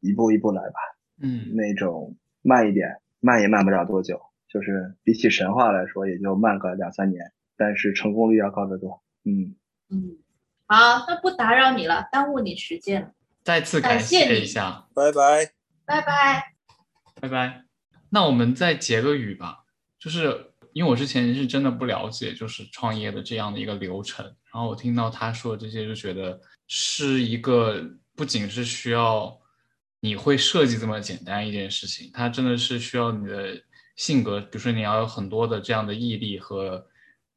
[0.00, 0.74] 一步一步来吧，
[1.20, 9.56] 嗯，那种慢一点，慢也慢不了多久，就是比起神话来说，也就慢个两三年，但是成功率要高得多，嗯。
[9.90, 10.18] 嗯，
[10.66, 13.12] 好，那不打扰你了，耽误你时间了，
[13.42, 15.52] 再次感谢一下，拜拜，
[15.84, 16.52] 拜拜，
[17.20, 17.64] 拜拜，
[18.10, 19.64] 那我们再结个语吧，
[19.98, 20.47] 就是。
[20.78, 29.36] 因为我之前是真的不了解，就是创业的这样的一个流程，然后我听到他说这些，就觉得是一个不仅是需要
[29.98, 33.60] 你会设计这么简单一件事情，它真的是需要你的
[33.96, 36.86] 性格，比如说你要有很多的这样的毅力和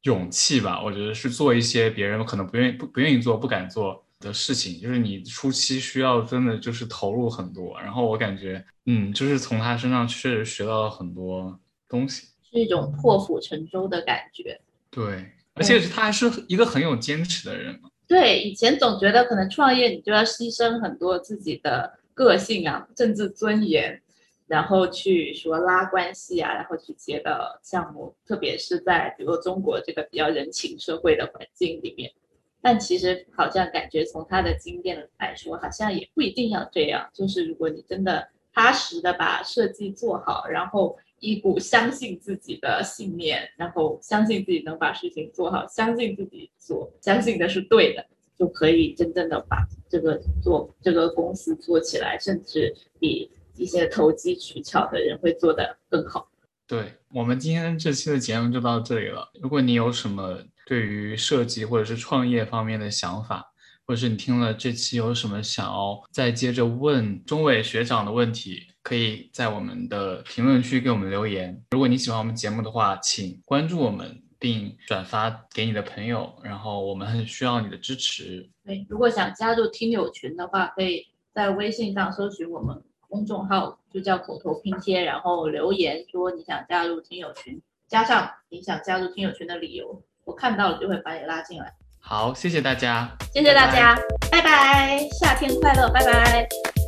[0.02, 0.80] 勇气吧。
[0.80, 7.76] 我觉得是做一些别人可能不愿意、不不愿意做、不敢做的事情，就是你初期需要真的就是投入很多。
[7.80, 12.28] 然后我感觉，嗯，就是从他身上确实学到了很多东西。
[12.52, 24.02] 是一种破釜沉舟的感觉，对，而且他还是一个很有坚持的人对，以前总觉得可能创业你就要牺牲很多自己的个性啊、政治尊严，
[24.46, 32.12] 然后去说拉关系啊，然后去接的项目，特别是在比如中国这个比较人情社会的环境里面。
[32.60, 37.08] 但其实好像感觉从他的经验来说，好像也不一定要这样。
[37.14, 40.98] 就是如果你真的踏实的把设计做好，然后。
[41.22, 48.04] 一股相信自己的信念，然后相信自己能把事情做好，相信自己做，相信的是对的，
[48.36, 56.28] 就可以真正的把这个做这个公司做起来，甚至比一些投机取巧的人会做得更好。
[56.66, 59.30] 对我们今天这期的节目就到这里了。
[59.40, 63.52] 如果你有什么对于设计或者是创业方面的想法，
[63.86, 71.62] 或者是你听了这期有什么想要再接着问钟伟学长的问题，可以在我们的评论区给我们留言。
[71.70, 78.48] 如果你喜欢我们节目的话，请关注我们并转发给你的朋友，然后我们很需要你的支持。
[78.64, 91.72] 对，如果想加入听友群的话，可以在微信上搜寻我们公众号，就叫口头拼贴，然后留言说你想加入听友群，加上你想加入听友群的理由，我看到了就会把你拉进来。
[92.00, 93.96] 好，谢谢大家，谢谢大家，
[94.30, 96.81] 拜拜，夏天快乐，拜拜。